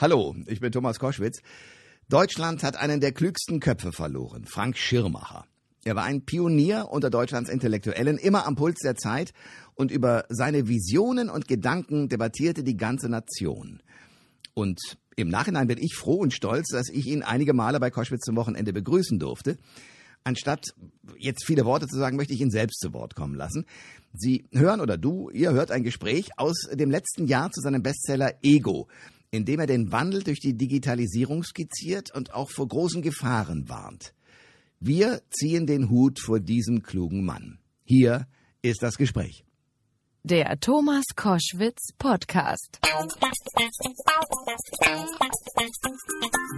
Hallo, 0.00 0.34
ich 0.46 0.60
bin 0.60 0.72
Thomas 0.72 0.98
Koschwitz. 0.98 1.42
Deutschland 2.08 2.62
hat 2.62 2.74
einen 2.74 3.00
der 3.02 3.12
klügsten 3.12 3.60
Köpfe 3.60 3.92
verloren, 3.92 4.46
Frank 4.46 4.78
Schirmacher. 4.78 5.44
Er 5.84 5.94
war 5.94 6.04
ein 6.04 6.24
Pionier 6.24 6.88
unter 6.90 7.10
Deutschlands 7.10 7.50
Intellektuellen, 7.50 8.16
immer 8.16 8.46
am 8.46 8.56
Puls 8.56 8.78
der 8.82 8.96
Zeit 8.96 9.34
und 9.74 9.90
über 9.90 10.24
seine 10.30 10.68
Visionen 10.68 11.28
und 11.28 11.48
Gedanken 11.48 12.08
debattierte 12.08 12.64
die 12.64 12.78
ganze 12.78 13.10
Nation. 13.10 13.82
Und 14.54 14.80
im 15.16 15.28
Nachhinein 15.28 15.66
bin 15.66 15.76
ich 15.76 15.94
froh 15.94 16.16
und 16.16 16.32
stolz, 16.32 16.68
dass 16.68 16.88
ich 16.88 17.06
ihn 17.06 17.22
einige 17.22 17.52
Male 17.52 17.78
bei 17.78 17.90
Koschwitz 17.90 18.24
zum 18.24 18.36
Wochenende 18.36 18.72
begrüßen 18.72 19.18
durfte. 19.18 19.58
Anstatt 20.24 20.64
jetzt 21.18 21.44
viele 21.44 21.66
Worte 21.66 21.86
zu 21.86 21.98
sagen, 21.98 22.16
möchte 22.16 22.32
ich 22.32 22.40
ihn 22.40 22.50
selbst 22.50 22.80
zu 22.80 22.94
Wort 22.94 23.14
kommen 23.14 23.34
lassen. 23.34 23.66
Sie 24.14 24.46
hören 24.50 24.80
oder 24.80 24.96
du, 24.96 25.28
ihr 25.28 25.52
hört 25.52 25.70
ein 25.70 25.82
Gespräch 25.82 26.30
aus 26.38 26.68
dem 26.72 26.90
letzten 26.90 27.26
Jahr 27.26 27.50
zu 27.50 27.60
seinem 27.60 27.82
Bestseller 27.82 28.32
Ego, 28.42 28.88
indem 29.30 29.60
er 29.60 29.66
den 29.66 29.92
Wandel 29.92 30.22
durch 30.22 30.40
die 30.40 30.56
Digitalisierung 30.56 31.44
skizziert 31.44 32.14
und 32.14 32.34
auch 32.34 32.50
vor 32.50 32.68
großen 32.68 33.02
Gefahren 33.02 33.68
warnt. 33.68 34.14
Wir 34.80 35.22
ziehen 35.30 35.66
den 35.66 35.90
Hut 35.90 36.20
vor 36.20 36.40
diesem 36.40 36.82
klugen 36.82 37.24
Mann. 37.24 37.58
Hier 37.84 38.26
ist 38.62 38.82
das 38.82 38.96
Gespräch. 38.96 39.44
Der 40.22 40.58
Thomas 40.60 41.04
Koschwitz 41.16 41.92
Podcast. 41.98 42.78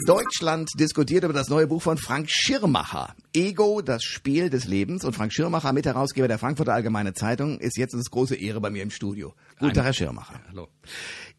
Deutschland 0.06 0.68
diskutiert 0.78 1.24
über 1.24 1.32
das 1.32 1.48
neue 1.48 1.68
Buch 1.68 1.82
von 1.82 1.96
Frank 1.96 2.28
Schirmacher. 2.28 3.14
Ego, 3.34 3.80
das 3.80 4.04
Spiel 4.04 4.50
des 4.50 4.66
Lebens. 4.66 5.04
Und 5.04 5.14
Frank 5.14 5.32
Schirmacher, 5.32 5.72
Mitherausgeber 5.72 6.28
der 6.28 6.38
Frankfurter 6.38 6.74
Allgemeine 6.74 7.14
Zeitung, 7.14 7.58
ist 7.58 7.78
jetzt 7.78 7.95
uns 7.95 8.10
große 8.10 8.36
Ehre 8.36 8.60
bei 8.60 8.68
mir 8.68 8.82
im 8.82 8.91
Studio. 8.91 9.34
Guten 9.58 9.72
Tag, 9.72 9.84
Herr 9.84 9.92
Schirmacher. 9.95 10.41
Hallo. 10.48 10.68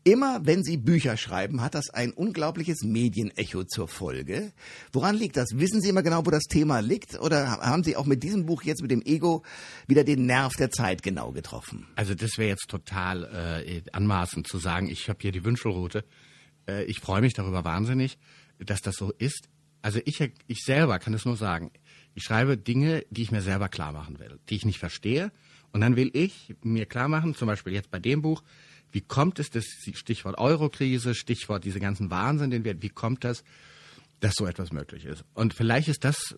Immer 0.03 0.41
wenn 0.43 0.63
Sie 0.63 0.77
Bücher 0.77 1.17
schreiben, 1.17 1.61
hat 1.61 1.75
das 1.75 1.91
ein 1.91 2.11
unglaubliches 2.11 2.81
Medienecho 2.81 3.63
zur 3.63 3.87
Folge. 3.87 4.53
Woran 4.91 5.15
liegt 5.15 5.37
das? 5.37 5.49
Wissen 5.53 5.81
Sie 5.81 5.89
immer 5.89 6.01
genau, 6.01 6.25
wo 6.25 6.31
das 6.31 6.43
Thema 6.43 6.79
liegt? 6.79 7.19
Oder 7.19 7.59
haben 7.61 7.83
Sie 7.83 7.95
auch 7.95 8.05
mit 8.05 8.23
diesem 8.23 8.47
Buch 8.47 8.63
jetzt 8.63 8.81
mit 8.81 8.89
dem 8.89 9.03
Ego 9.03 9.43
wieder 9.87 10.03
den 10.03 10.25
Nerv 10.25 10.53
der 10.55 10.71
Zeit 10.71 11.03
genau 11.03 11.31
getroffen? 11.31 11.85
Also 11.95 12.15
das 12.15 12.39
wäre 12.39 12.49
jetzt 12.49 12.69
total 12.69 13.63
äh, 13.65 13.81
anmaßend 13.91 14.47
zu 14.47 14.57
sagen, 14.57 14.89
ich 14.89 15.09
habe 15.09 15.19
hier 15.21 15.31
die 15.31 15.45
Wünschelroute. 15.45 16.03
Äh, 16.67 16.85
ich 16.85 16.99
freue 16.99 17.21
mich 17.21 17.33
darüber 17.33 17.63
wahnsinnig, 17.63 18.17
dass 18.57 18.81
das 18.81 18.95
so 18.95 19.11
ist. 19.11 19.47
Also 19.83 19.99
ich, 20.05 20.19
ich 20.47 20.59
selber 20.63 20.97
kann 20.97 21.13
es 21.13 21.25
nur 21.25 21.35
sagen. 21.35 21.69
Ich 22.15 22.23
schreibe 22.23 22.57
Dinge, 22.57 23.03
die 23.09 23.23
ich 23.23 23.31
mir 23.31 23.41
selber 23.41 23.69
klar 23.69 23.91
machen 23.91 24.19
will, 24.19 24.39
die 24.49 24.55
ich 24.55 24.65
nicht 24.65 24.79
verstehe. 24.79 25.31
Und 25.71 25.81
dann 25.81 25.95
will 25.95 26.11
ich 26.13 26.53
mir 26.61 26.85
klar 26.85 27.07
machen, 27.07 27.33
zum 27.35 27.47
Beispiel 27.47 27.73
jetzt 27.73 27.89
bei 27.89 27.99
dem 27.99 28.21
Buch, 28.21 28.43
wie 28.91 29.01
kommt 29.01 29.39
es, 29.39 29.49
das 29.49 29.65
Stichwort 29.93 30.37
Eurokrise, 30.37 31.15
Stichwort 31.15 31.63
diese 31.65 31.79
ganzen 31.79 32.11
Wahnsinn, 32.11 32.51
den 32.51 32.63
wir, 32.63 32.79
wie 32.83 32.89
kommt 32.89 33.23
das, 33.23 33.43
dass 34.19 34.35
so 34.35 34.45
etwas 34.45 34.71
möglich 34.71 35.05
ist? 35.05 35.25
Und 35.33 35.55
vielleicht 35.55 35.87
ist 35.87 36.03
das 36.03 36.35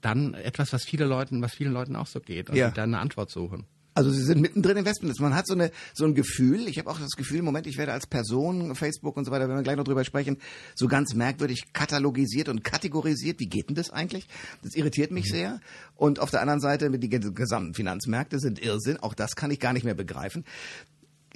dann 0.00 0.32
etwas, 0.32 0.72
was 0.72 0.84
viele 0.84 1.04
Leuten, 1.04 1.42
was 1.42 1.54
vielen 1.54 1.72
Leuten 1.72 1.96
auch 1.96 2.06
so 2.06 2.20
geht 2.20 2.48
und 2.48 2.56
Ja. 2.56 2.70
dann 2.70 2.94
eine 2.94 3.00
Antwort 3.02 3.30
suchen. 3.30 3.66
Also 3.98 4.12
Sie 4.12 4.22
sind 4.22 4.40
mittendrin 4.40 4.76
im 4.76 4.84
Wespennetz. 4.84 5.18
Man 5.18 5.34
hat 5.34 5.48
so, 5.48 5.54
eine, 5.54 5.72
so 5.92 6.04
ein 6.04 6.14
Gefühl, 6.14 6.68
ich 6.68 6.78
habe 6.78 6.88
auch 6.88 7.00
das 7.00 7.16
Gefühl, 7.16 7.40
im 7.40 7.44
Moment, 7.44 7.66
ich 7.66 7.78
werde 7.78 7.92
als 7.92 8.06
Person, 8.06 8.76
Facebook 8.76 9.16
und 9.16 9.24
so 9.24 9.32
weiter, 9.32 9.48
wenn 9.48 9.56
wir 9.56 9.64
gleich 9.64 9.76
noch 9.76 9.82
drüber 9.82 10.04
sprechen, 10.04 10.36
so 10.76 10.86
ganz 10.86 11.14
merkwürdig 11.14 11.72
katalogisiert 11.72 12.48
und 12.48 12.62
kategorisiert. 12.62 13.40
Wie 13.40 13.48
geht 13.48 13.70
denn 13.70 13.74
das 13.74 13.90
eigentlich? 13.90 14.28
Das 14.62 14.76
irritiert 14.76 15.10
mich 15.10 15.28
sehr. 15.28 15.60
Und 15.96 16.20
auf 16.20 16.30
der 16.30 16.42
anderen 16.42 16.60
Seite, 16.60 16.96
die 16.96 17.08
gesamten 17.08 17.74
Finanzmärkte 17.74 18.38
sind 18.38 18.62
Irrsinn. 18.62 18.98
Auch 18.98 19.14
das 19.14 19.34
kann 19.34 19.50
ich 19.50 19.58
gar 19.58 19.72
nicht 19.72 19.84
mehr 19.84 19.94
begreifen. 19.94 20.44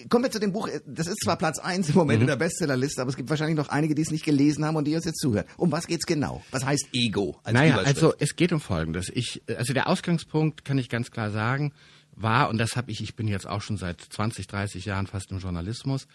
Kommen 0.09 0.25
wir 0.25 0.31
zu 0.31 0.39
dem 0.39 0.53
Buch. 0.53 0.69
Das 0.87 1.09
ist 1.09 1.19
zwar 1.25 1.37
Platz 1.37 1.59
eins 1.59 1.89
im 1.89 1.97
Moment 1.97 2.21
in 2.21 2.29
der 2.29 2.37
Bestsellerliste, 2.37 3.03
aber 3.03 3.11
es 3.11 3.17
gibt 3.17 3.29
wahrscheinlich 3.29 3.57
noch 3.57 3.71
einige, 3.71 3.97
die 3.97 4.03
es 4.03 4.13
nicht 4.13 4.25
gelesen 4.25 4.65
haben 4.65 4.77
und 4.77 4.87
die 4.87 4.95
uns 4.95 5.05
jetzt 5.05 5.19
zuhören. 5.19 5.47
Um 5.57 5.73
was 5.73 5.89
geht's 5.89 6.07
genau? 6.07 6.43
Was 6.53 6.65
heißt 6.65 6.91
Ego 6.93 7.41
als 7.43 7.55
Naja, 7.55 7.79
also 7.79 8.15
es 8.21 8.37
geht 8.37 8.53
um 8.53 8.61
Folgendes. 8.61 9.11
Ich, 9.13 9.43
also 9.49 9.73
der 9.75 9.89
Ausgangspunkt 9.89 10.65
kann 10.65 10.79
ich 10.79 10.89
ganz 10.89 11.11
klar 11.11 11.33
sagen, 11.33 11.73
war, 12.15 12.49
und 12.49 12.59
das 12.59 12.77
habe 12.77 12.91
ich, 12.91 13.03
ich 13.03 13.17
bin 13.17 13.27
jetzt 13.27 13.47
auch 13.47 13.63
schon 13.63 13.77
seit 13.77 14.01
20, 14.01 14.47
30 14.47 14.85
Jahren 14.85 15.07
fast 15.07 15.31
im 15.31 15.39
Journalismus, 15.39 16.07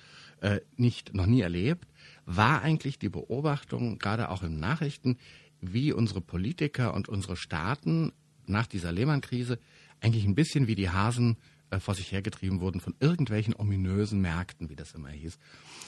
äh, 0.41 0.59
nicht, 0.75 1.13
noch 1.13 1.25
nie 1.25 1.41
erlebt, 1.41 1.88
war 2.25 2.62
eigentlich 2.62 3.00
die 3.00 3.09
Beobachtung, 3.09 3.97
gerade 3.97 4.30
auch 4.30 4.44
in 4.44 4.59
Nachrichten, 4.59 5.18
wie 5.59 5.91
unsere 5.91 6.22
Politiker 6.22 6.94
und 6.94 7.09
unsere 7.09 7.36
Staaten 7.36 8.13
nach 8.46 8.68
dieser 8.68 8.91
Lehman-Krise 8.91 9.59
eigentlich 10.00 10.25
ein 10.25 10.36
bisschen 10.36 10.68
wie 10.68 10.75
die 10.75 10.90
Hasen 10.90 11.38
äh, 11.69 11.80
vor 11.80 11.96
sich 11.96 12.12
hergetrieben 12.12 12.62
wurden 12.62 12.80
von 12.80 12.96
irgendwelchen 13.00 13.56
ominösen 13.56 14.22
Märkten, 14.22 14.69
wie 14.69 14.75
das 14.75 14.94
immer 14.94 15.09
hieß. 15.09 15.38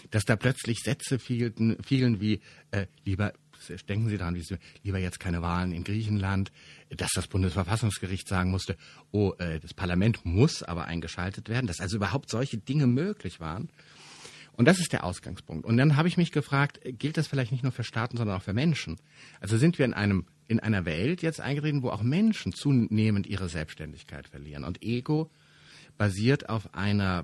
Dass 0.09 0.25
da 0.25 0.35
plötzlich 0.35 0.79
Sätze 0.79 1.19
fielten, 1.19 1.77
fielen 1.83 2.19
wie, 2.19 2.41
äh, 2.71 2.87
lieber, 3.05 3.33
denken 3.87 4.09
Sie 4.09 4.17
daran, 4.17 4.35
wie 4.35 4.41
Sie, 4.41 4.57
lieber 4.83 4.99
jetzt 4.99 5.19
keine 5.19 5.41
Wahlen 5.41 5.71
in 5.71 5.83
Griechenland, 5.83 6.51
dass 6.89 7.11
das 7.13 7.27
Bundesverfassungsgericht 7.27 8.27
sagen 8.27 8.51
musste, 8.51 8.77
oh, 9.11 9.33
äh, 9.37 9.59
das 9.59 9.73
Parlament 9.73 10.25
muss 10.25 10.63
aber 10.63 10.85
eingeschaltet 10.85 11.49
werden, 11.49 11.67
dass 11.67 11.79
also 11.79 11.97
überhaupt 11.97 12.29
solche 12.29 12.57
Dinge 12.57 12.87
möglich 12.87 13.39
waren. 13.39 13.69
Und 14.53 14.65
das 14.65 14.79
ist 14.79 14.91
der 14.91 15.05
Ausgangspunkt. 15.05 15.65
Und 15.65 15.77
dann 15.77 15.95
habe 15.95 16.09
ich 16.09 16.17
mich 16.17 16.31
gefragt, 16.31 16.81
gilt 16.83 17.15
das 17.15 17.27
vielleicht 17.27 17.53
nicht 17.53 17.63
nur 17.63 17.71
für 17.71 17.85
Staaten, 17.85 18.17
sondern 18.17 18.37
auch 18.37 18.43
für 18.43 18.53
Menschen? 18.53 18.97
Also 19.39 19.57
sind 19.57 19.77
wir 19.77 19.85
in 19.85 19.93
einem 19.93 20.25
in 20.49 20.59
einer 20.59 20.83
Welt 20.83 21.21
jetzt 21.21 21.39
eingetreten, 21.39 21.83
wo 21.83 21.91
auch 21.91 22.01
Menschen 22.01 22.51
zunehmend 22.53 23.27
ihre 23.27 23.47
Selbstständigkeit 23.47 24.27
verlieren. 24.27 24.63
Und 24.63 24.83
Ego 24.83 25.29
basiert 25.97 26.49
auf 26.49 26.73
einer, 26.73 27.23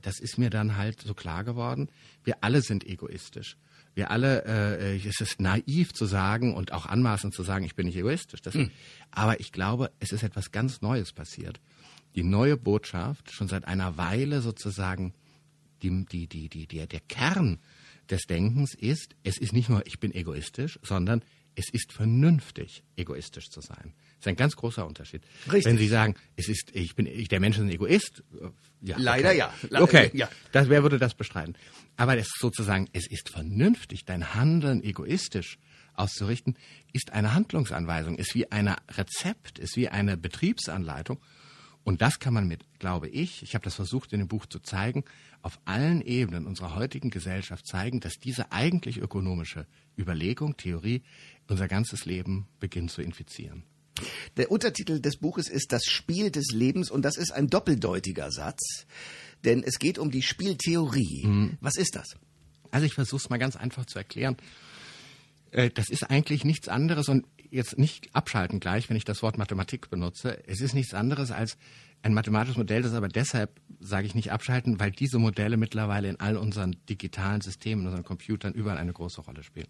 das 0.00 0.20
ist 0.20 0.38
mir 0.38 0.48
dann 0.48 0.76
halt 0.76 1.00
so 1.00 1.12
klar 1.12 1.42
geworden, 1.42 1.90
wir 2.22 2.36
alle 2.40 2.62
sind 2.62 2.84
egoistisch. 2.86 3.56
Wir 3.94 4.10
alle, 4.10 4.44
äh, 4.44 4.96
es 5.06 5.20
ist 5.20 5.40
naiv 5.40 5.92
zu 5.92 6.06
sagen 6.06 6.54
und 6.54 6.72
auch 6.72 6.86
anmaßend 6.86 7.34
zu 7.34 7.42
sagen, 7.42 7.64
ich 7.64 7.74
bin 7.74 7.86
nicht 7.86 7.96
egoistisch. 7.96 8.40
Das, 8.40 8.56
Aber 9.10 9.40
ich 9.40 9.52
glaube, 9.52 9.90
es 10.00 10.12
ist 10.12 10.22
etwas 10.22 10.50
ganz 10.50 10.80
Neues 10.80 11.12
passiert. 11.12 11.60
Die 12.14 12.22
neue 12.22 12.56
Botschaft, 12.56 13.30
schon 13.30 13.48
seit 13.48 13.66
einer 13.66 13.96
Weile 13.96 14.40
sozusagen, 14.40 15.14
die, 15.82 16.04
die, 16.06 16.26
die, 16.26 16.48
die, 16.48 16.66
der, 16.66 16.86
der 16.86 17.00
Kern 17.00 17.58
des 18.10 18.22
Denkens 18.22 18.74
ist, 18.74 19.14
es 19.24 19.38
ist 19.38 19.52
nicht 19.52 19.68
nur, 19.68 19.86
ich 19.86 19.98
bin 20.00 20.14
egoistisch, 20.14 20.78
sondern 20.82 21.22
es 21.54 21.68
ist 21.70 21.92
vernünftig, 21.92 22.82
egoistisch 22.96 23.50
zu 23.50 23.60
sein. 23.60 23.92
Das 24.16 24.20
ist 24.20 24.28
ein 24.28 24.36
ganz 24.36 24.56
großer 24.56 24.86
Unterschied. 24.86 25.22
Richtig. 25.46 25.64
Wenn 25.66 25.78
Sie 25.78 25.88
sagen, 25.88 26.14
es 26.36 26.48
ist, 26.48 26.70
ich 26.74 26.94
bin, 26.94 27.06
ich, 27.06 27.28
der 27.28 27.40
Mensch 27.40 27.56
ist 27.56 27.62
ein 27.62 27.70
Egoist, 27.70 28.22
äh, 28.40 28.48
ja. 28.82 28.96
Leider 28.98 29.28
okay. 29.30 29.38
ja. 29.38 29.54
Le- 29.70 29.82
Okay. 29.82 30.10
ja. 30.14 30.28
Das, 30.52 30.68
wer 30.68 30.82
würde 30.82 30.98
das 30.98 31.14
bestreiten? 31.14 31.54
Aber 31.96 32.16
das 32.16 32.28
sozusagen, 32.38 32.88
es 32.92 33.06
ist 33.06 33.28
vernünftig, 33.28 34.04
dein 34.04 34.34
Handeln 34.34 34.82
egoistisch 34.82 35.58
auszurichten, 35.94 36.56
ist 36.92 37.12
eine 37.12 37.34
Handlungsanweisung, 37.34 38.16
ist 38.16 38.34
wie 38.34 38.50
ein 38.50 38.74
Rezept, 38.96 39.58
ist 39.58 39.76
wie 39.76 39.88
eine 39.88 40.16
Betriebsanleitung. 40.16 41.20
Und 41.84 42.00
das 42.00 42.20
kann 42.20 42.32
man 42.32 42.46
mit, 42.46 42.64
glaube 42.78 43.08
ich, 43.08 43.42
ich 43.42 43.54
habe 43.54 43.64
das 43.64 43.74
versucht 43.74 44.12
in 44.12 44.20
dem 44.20 44.28
Buch 44.28 44.46
zu 44.46 44.60
zeigen, 44.60 45.04
auf 45.42 45.58
allen 45.64 46.00
Ebenen 46.00 46.46
unserer 46.46 46.76
heutigen 46.76 47.10
Gesellschaft 47.10 47.66
zeigen, 47.66 47.98
dass 47.98 48.14
diese 48.20 48.52
eigentlich 48.52 48.98
ökonomische 48.98 49.66
Überlegung, 49.98 50.56
Theorie, 50.56 51.02
unser 51.48 51.66
ganzes 51.66 52.04
Leben 52.04 52.46
beginnt 52.60 52.92
zu 52.92 53.02
infizieren. 53.02 53.64
Der 54.36 54.50
Untertitel 54.50 55.00
des 55.00 55.16
Buches 55.16 55.48
ist 55.48 55.72
Das 55.72 55.84
Spiel 55.84 56.30
des 56.30 56.52
Lebens 56.52 56.90
und 56.90 57.02
das 57.02 57.16
ist 57.16 57.32
ein 57.32 57.48
doppeldeutiger 57.48 58.30
Satz, 58.30 58.86
denn 59.44 59.62
es 59.64 59.78
geht 59.78 59.98
um 59.98 60.10
die 60.10 60.22
Spieltheorie. 60.22 61.50
Was 61.60 61.76
ist 61.76 61.96
das? 61.96 62.16
Also 62.70 62.86
ich 62.86 62.94
versuche 62.94 63.20
es 63.22 63.28
mal 63.28 63.38
ganz 63.38 63.56
einfach 63.56 63.84
zu 63.86 63.98
erklären. 63.98 64.36
Äh, 65.50 65.70
Das 65.70 65.90
ist 65.90 66.04
eigentlich 66.04 66.44
nichts 66.44 66.68
anderes 66.68 67.08
und 67.08 67.26
jetzt 67.52 67.78
nicht 67.78 68.14
abschalten 68.14 68.60
gleich, 68.60 68.88
wenn 68.88 68.96
ich 68.96 69.04
das 69.04 69.22
Wort 69.22 69.38
Mathematik 69.38 69.90
benutze. 69.90 70.42
Es 70.46 70.60
ist 70.60 70.74
nichts 70.74 70.94
anderes 70.94 71.30
als 71.30 71.58
ein 72.02 72.14
mathematisches 72.14 72.56
Modell, 72.56 72.82
das 72.82 72.94
aber 72.94 73.08
deshalb 73.08 73.60
sage 73.78 74.06
ich 74.06 74.14
nicht 74.14 74.32
abschalten, 74.32 74.80
weil 74.80 74.90
diese 74.90 75.18
Modelle 75.18 75.56
mittlerweile 75.56 76.08
in 76.08 76.18
all 76.18 76.36
unseren 76.36 76.76
digitalen 76.88 77.40
Systemen, 77.40 77.82
in 77.82 77.86
unseren 77.88 78.04
Computern 78.04 78.54
überall 78.54 78.78
eine 78.78 78.92
große 78.92 79.20
Rolle 79.20 79.42
spielen. 79.42 79.68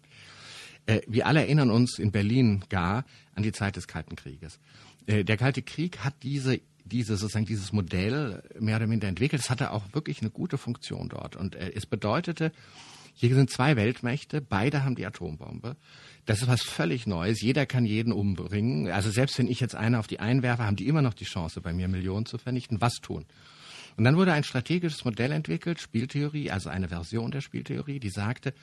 Äh, 0.85 1.01
Wir 1.07 1.27
alle 1.27 1.41
erinnern 1.41 1.69
uns 1.69 1.99
in 1.99 2.11
Berlin 2.11 2.63
gar 2.69 3.05
an 3.35 3.43
die 3.43 3.51
Zeit 3.51 3.75
des 3.75 3.87
Kalten 3.87 4.15
Krieges. 4.15 4.59
Äh, 5.05 5.23
Der 5.23 5.37
Kalte 5.37 5.61
Krieg 5.61 5.99
hat 5.99 6.15
diese, 6.23 6.59
diese 6.85 7.17
sozusagen 7.17 7.45
dieses 7.45 7.71
Modell 7.71 8.41
mehr 8.59 8.77
oder 8.77 8.87
minder 8.87 9.07
entwickelt. 9.07 9.41
Es 9.41 9.49
hatte 9.49 9.71
auch 9.71 9.83
wirklich 9.93 10.21
eine 10.21 10.31
gute 10.31 10.57
Funktion 10.57 11.09
dort. 11.09 11.35
Und 11.35 11.55
äh, 11.55 11.71
es 11.75 11.85
bedeutete, 11.85 12.51
hier 13.13 13.35
sind 13.35 13.49
zwei 13.49 13.75
Weltmächte, 13.75 14.41
beide 14.41 14.83
haben 14.83 14.95
die 14.95 15.05
Atombombe. 15.05 15.75
Das 16.25 16.41
ist 16.41 16.47
was 16.47 16.61
völlig 16.61 17.05
Neues. 17.05 17.41
Jeder 17.41 17.65
kann 17.65 17.85
jeden 17.85 18.13
umbringen. 18.13 18.89
Also 18.89 19.11
selbst 19.11 19.37
wenn 19.37 19.47
ich 19.47 19.59
jetzt 19.59 19.75
eine 19.75 19.99
auf 19.99 20.07
die 20.07 20.19
einwerfe, 20.19 20.63
haben 20.63 20.75
die 20.75 20.87
immer 20.87 21.01
noch 21.01 21.13
die 21.13 21.25
Chance, 21.25 21.61
bei 21.61 21.73
mir 21.73 21.87
Millionen 21.87 22.25
zu 22.25 22.37
vernichten. 22.37 22.81
Was 22.81 22.95
tun? 22.95 23.25
Und 23.97 24.05
dann 24.05 24.17
wurde 24.17 24.33
ein 24.33 24.43
strategisches 24.43 25.05
Modell 25.05 25.31
entwickelt, 25.31 25.79
Spieltheorie, 25.79 26.49
also 26.49 26.69
eine 26.69 26.87
Version 26.87 27.29
der 27.29 27.41
Spieltheorie, 27.41 27.99
die 27.99 28.09
sagte, 28.09 28.53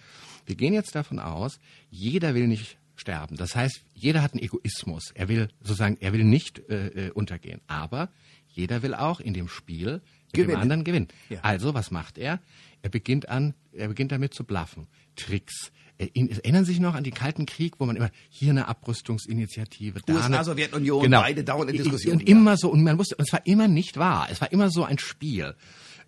wir 0.46 0.56
gehen 0.56 0.74
jetzt 0.74 0.94
davon 0.94 1.20
aus, 1.20 1.60
jeder 1.90 2.34
will 2.34 2.48
nicht 2.48 2.78
sterben. 2.96 3.36
Das 3.36 3.54
heißt, 3.54 3.82
jeder 3.94 4.22
hat 4.22 4.32
einen 4.32 4.42
Egoismus. 4.42 5.12
Er 5.14 5.28
will 5.28 5.48
sozusagen, 5.60 5.96
er 6.00 6.12
will 6.12 6.24
nicht 6.24 6.58
äh, 6.68 7.06
äh, 7.08 7.10
untergehen. 7.10 7.60
Aber 7.68 8.08
Jeder 8.52 8.82
will 8.82 8.94
auch 8.94 9.20
in 9.20 9.34
dem 9.34 9.48
Spiel 9.48 10.02
mit 10.36 10.48
dem 10.48 10.56
anderen 10.56 10.84
gewinnen. 10.84 11.08
Ja. 11.28 11.40
Also, 11.42 11.74
was 11.74 11.90
macht 11.90 12.18
er? 12.18 12.40
Er 12.82 12.90
beginnt 12.90 13.28
an, 13.28 13.54
er 13.72 13.88
beginnt 13.88 14.12
damit 14.12 14.32
zu 14.34 14.44
bluffen. 14.44 14.86
Tricks. 15.16 15.70
Er- 15.98 16.08
Erinnern 16.16 16.64
Sie 16.64 16.72
sich 16.72 16.80
noch 16.80 16.94
an 16.94 17.04
den 17.04 17.12
Kalten 17.12 17.44
Krieg, 17.46 17.74
wo 17.78 17.84
man 17.86 17.96
immer 17.96 18.10
hier 18.30 18.50
eine 18.50 18.68
Abrüstungsinitiative, 18.68 20.00
da 20.06 20.14
USA, 20.14 20.26
eine, 20.26 20.44
Sowjetunion, 20.44 21.02
genau. 21.02 21.20
beide 21.20 21.44
dauernd 21.44 21.70
in 21.70 21.76
Diskussion. 21.76 22.14
Und 22.14 22.28
immer 22.28 22.56
so, 22.56 22.70
und 22.70 22.82
man 22.82 22.98
wusste, 22.98 23.16
und 23.16 23.26
es 23.26 23.32
war 23.32 23.44
immer 23.46 23.68
nicht 23.68 23.96
wahr. 23.98 24.28
Es 24.30 24.40
war 24.40 24.50
immer 24.52 24.70
so 24.70 24.84
ein 24.84 24.98
Spiel. 24.98 25.54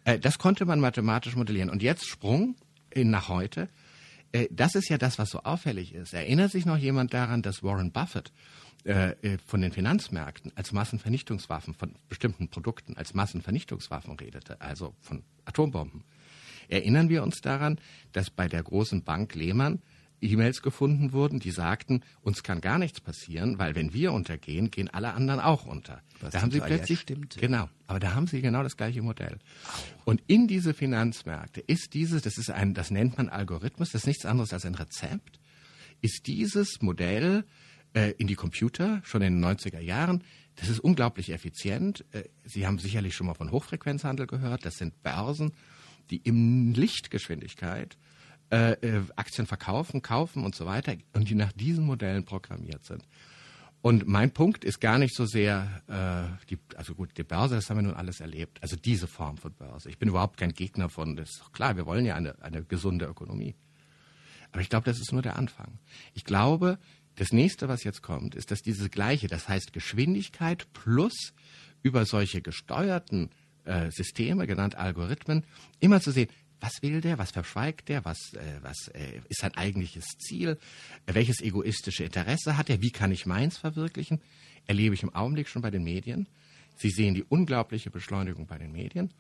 Äh, 0.05 0.19
Das 0.19 0.39
konnte 0.39 0.65
man 0.65 0.81
mathematisch 0.81 1.37
modellieren. 1.37 1.71
Und 1.71 1.83
jetzt 1.83 2.07
Sprung 2.07 2.57
nach 2.95 3.29
heute. 3.29 3.69
Äh, 4.33 4.49
Das 4.51 4.75
ist 4.75 4.89
ja 4.89 4.99
das, 4.99 5.19
was 5.19 5.31
so 5.31 5.41
auffällig 5.41 5.95
ist. 5.95 6.15
Erinnert 6.15 6.51
sich 6.53 6.65
noch 6.65 6.79
jemand 6.79 7.13
daran, 7.13 7.43
dass 7.43 7.63
Warren 7.63 7.93
Buffett 7.93 8.33
äh, 8.85 9.11
äh, 9.23 9.39
von 9.45 9.61
den 9.61 9.73
Finanzmärkten 9.73 10.53
als 10.57 10.73
Massenvernichtungswaffen 10.73 11.75
von 11.75 11.95
bestimmten 12.09 12.49
Produkten 12.49 12.97
als 12.97 13.15
Massenvernichtungswaffen 13.15 14.19
redete, 14.19 14.61
also 14.61 14.95
von 15.01 15.23
Atombomben? 15.45 16.05
Erinnern 16.69 17.09
wir 17.09 17.23
uns 17.23 17.41
daran, 17.41 17.79
dass 18.13 18.31
bei 18.31 18.49
der 18.49 18.63
großen 18.63 19.03
Bank 19.03 19.35
Lehmann 19.35 19.83
E-Mails 20.23 20.63
gefunden 20.63 21.13
wurden, 21.13 21.41
die 21.41 21.51
sagten, 21.51 22.03
uns 22.21 22.43
kann 22.43 22.61
gar 22.61 22.79
nichts 22.79 23.01
passieren, 23.01 23.59
weil 23.59 23.75
wenn 23.75 23.93
wir 23.93 24.13
untergehen, 24.13 24.71
gehen 24.71 24.89
alle 24.89 25.13
anderen 25.15 25.41
auch 25.41 25.67
unter. 25.67 26.01
Was 26.21 26.33
da 26.33 26.43
haben 26.43 26.53
sie 26.53 26.61
plötzlich 26.61 27.01
stimmte. 27.01 27.41
genau, 27.41 27.69
aber 27.87 27.99
da 27.99 28.15
haben 28.15 28.29
sie 28.29 28.41
genau 28.41 28.63
das 28.63 28.77
gleiche 28.77 29.03
Modell. 29.03 29.39
Und 30.05 30.23
in 30.29 30.47
diese 30.47 30.75
Finanzmärkte 30.75 31.61
ist 31.61 31.95
dieses, 31.95 32.23
das 32.23 32.39
ist 32.39 32.51
ein, 32.51 32.75
das 32.75 32.91
nennt 32.91 33.19
man 33.19 33.29
Algorithmus, 33.29 33.91
das 33.91 34.03
ist 34.03 34.07
nichts 34.07 34.25
anderes 34.25 34.53
als 34.53 34.65
ein 34.65 34.77
Rezept, 34.77 35.41
ist 36.01 36.27
dieses 36.27 36.81
Modell 36.81 37.45
äh, 37.95 38.13
in 38.13 38.27
die 38.27 38.35
Computer 38.35 39.01
schon 39.05 39.23
in 39.23 39.41
den 39.41 39.45
90er 39.45 39.81
Jahren. 39.81 40.25
Das 40.57 40.69
ist 40.69 40.81
unglaublich 40.81 41.31
effizient. 41.31 42.05
Äh, 42.13 42.25
Sie 42.45 42.67
haben 42.67 42.79
sicherlich 42.79 43.15
schon 43.15 43.27
mal 43.27 43.35
von 43.35 43.51
Hochfrequenzhandel 43.51 44.27
gehört. 44.27 44.65
Das 44.65 44.77
sind 44.77 45.03
Börsen, 45.03 45.53
die 46.11 46.19
im 46.19 46.73
Lichtgeschwindigkeit 46.75 47.97
äh, 48.51 48.73
äh, 48.73 49.03
Aktien 49.17 49.47
verkaufen, 49.47 50.03
kaufen 50.03 50.45
und 50.45 50.55
so 50.55 50.67
weiter 50.67 50.95
und 51.15 51.31
die 51.31 51.35
nach 51.35 51.53
diesen 51.53 51.87
Modellen 51.87 52.25
programmiert 52.25 52.85
sind. 52.85 53.03
Und 53.81 54.07
mein 54.07 54.31
Punkt 54.31 54.65
ist 54.65 54.81
gar 54.81 54.99
nicht 54.99 55.15
so 55.15 55.27
sehr, 55.27 55.83
äh, 55.89 56.47
die, 56.49 56.59
also 56.77 56.95
gut, 56.95 57.11
die 57.17 57.25
Börse, 57.25 57.57
das 57.57 57.69
haben 57.69 57.79
wir 57.79 57.83
nun 57.83 57.95
alles 57.95 58.21
erlebt. 58.21 58.63
Also 58.63 58.77
diese 58.77 59.09
Form 59.09 59.39
von 59.39 59.53
Börse. 59.55 59.89
Ich 59.89 59.99
bin 59.99 60.09
überhaupt 60.09 60.37
kein 60.37 60.53
Gegner 60.53 60.89
von, 60.89 61.17
das 61.17 61.31
ist 61.31 61.41
doch 61.41 61.53
klar, 61.53 61.77
wir 61.77 61.87
wollen 61.87 62.05
ja 62.05 62.15
eine, 62.15 62.41
eine 62.43 62.63
gesunde 62.63 63.07
Ökonomie. 63.07 63.57
Aber 64.53 64.61
ich 64.61 64.69
glaube, 64.69 64.85
das 64.85 65.01
ist 65.01 65.13
nur 65.13 65.23
der 65.23 65.37
Anfang. 65.37 65.79
Ich 66.15 66.25
glaube, 66.25 66.79
das 67.17 67.33
nächste, 67.33 67.69
was 67.69 67.85
jetzt 67.85 68.03
kommt, 68.03 68.35
ist, 68.35 68.51
dass 68.51 68.63
diese 68.63 68.89
gleiche, 68.89 69.29
das 69.29 69.49
heißt 69.49 69.73
Geschwindigkeit 69.73 70.67
plus 70.73 71.35
über 71.83 72.07
solche 72.07 72.41
gesteuerten 72.41 73.31
äh, 73.65 73.91
Systeme, 73.91 74.47
genannt 74.47 74.77
Algorithmen, 74.77 75.45
immer 75.81 76.01
zu 76.01 76.11
sehen, 76.11 76.29
was 76.61 76.81
will 76.83 77.01
der, 77.01 77.19
was 77.19 77.33
verschweigt 77.33 77.89
der, 77.89 78.05
was, 78.05 78.35
äh, 78.35 78.59
was 78.63 78.89
äh, 78.89 79.21
ist 79.29 79.41
sein 79.41 79.55
eigentliches 79.55 80.17
Ziel, 80.19 80.59
welches 81.07 81.41
egoistische 81.41 82.05
Interesse 82.05 82.57
hat 82.57 82.71
er, 82.71 82.81
wie 82.81 82.93
kann 82.93 83.11
ich 83.11 83.27
meins 83.27 83.59
verwirklichen, 83.59 84.21
erlebe 84.67 84.95
ich 84.95 85.03
im 85.03 85.15
Augenblick 85.15 85.49
schon 85.49 85.63
bei 85.63 85.71
den 85.71 85.83
Medien. 85.83 86.29
Sie 86.77 86.91
sehen 86.91 87.15
die 87.15 87.25
unglaubliche 87.25 87.91
Beschleunigung 87.91 88.47
bei 88.47 88.59
den 88.59 88.73
Medien. 88.73 89.13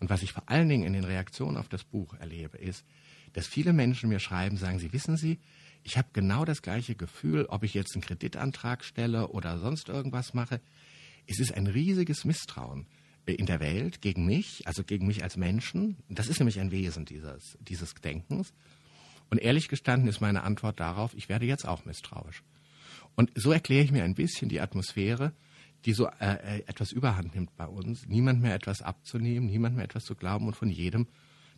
Und 0.00 0.10
was 0.10 0.22
ich 0.22 0.32
vor 0.32 0.42
allen 0.46 0.68
Dingen 0.68 0.84
in 0.84 0.92
den 0.92 1.04
Reaktionen 1.04 1.56
auf 1.56 1.68
das 1.68 1.84
Buch 1.84 2.14
erlebe, 2.14 2.58
ist, 2.58 2.84
dass 3.32 3.46
viele 3.46 3.72
Menschen 3.72 4.08
mir 4.08 4.20
schreiben, 4.20 4.56
sagen, 4.56 4.78
Sie 4.78 4.92
wissen 4.92 5.16
Sie, 5.16 5.38
ich 5.82 5.96
habe 5.96 6.08
genau 6.12 6.44
das 6.44 6.62
gleiche 6.62 6.94
Gefühl, 6.94 7.46
ob 7.46 7.62
ich 7.62 7.74
jetzt 7.74 7.94
einen 7.94 8.02
Kreditantrag 8.02 8.84
stelle 8.84 9.28
oder 9.28 9.58
sonst 9.58 9.88
irgendwas 9.88 10.34
mache. 10.34 10.60
Es 11.26 11.38
ist 11.40 11.54
ein 11.54 11.66
riesiges 11.66 12.24
Misstrauen 12.24 12.86
äh, 13.26 13.32
in 13.32 13.46
der 13.46 13.60
Welt 13.60 14.00
gegen 14.00 14.26
mich, 14.26 14.66
also 14.66 14.84
gegen 14.84 15.06
mich 15.06 15.22
als 15.22 15.36
Menschen. 15.36 15.96
Das 16.08 16.28
ist 16.28 16.40
nämlich 16.40 16.60
ein 16.60 16.70
Wesen 16.70 17.04
dieses, 17.04 17.58
dieses 17.60 17.94
Denkens. 17.94 18.52
Und 19.30 19.38
ehrlich 19.38 19.68
gestanden 19.68 20.08
ist 20.08 20.20
meine 20.20 20.42
Antwort 20.42 20.80
darauf, 20.80 21.14
ich 21.14 21.28
werde 21.28 21.46
jetzt 21.46 21.66
auch 21.66 21.84
misstrauisch. 21.84 22.42
Und 23.14 23.30
so 23.34 23.52
erkläre 23.52 23.84
ich 23.84 23.92
mir 23.92 24.04
ein 24.04 24.14
bisschen 24.14 24.48
die 24.48 24.60
Atmosphäre, 24.60 25.32
die 25.84 25.92
so 25.92 26.06
äh, 26.06 26.58
äh, 26.58 26.62
etwas 26.66 26.92
überhand 26.92 27.34
nimmt 27.34 27.56
bei 27.56 27.66
uns, 27.66 28.06
niemand 28.06 28.40
mehr 28.40 28.54
etwas 28.54 28.82
abzunehmen, 28.82 29.48
niemand 29.48 29.76
mehr 29.76 29.84
etwas 29.84 30.04
zu 30.04 30.14
glauben 30.14 30.46
und 30.46 30.54
von 30.54 30.70
jedem 30.70 31.06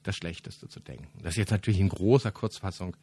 das 0.02 0.16
Schlechteste 0.16 0.68
zu 0.68 0.80
denken. 0.80 1.22
Das 1.22 1.34
ist 1.34 1.38
jetzt 1.38 1.50
natürlich 1.50 1.80
in 1.80 1.88
großer 1.88 2.32
Kurzfassung 2.32 2.96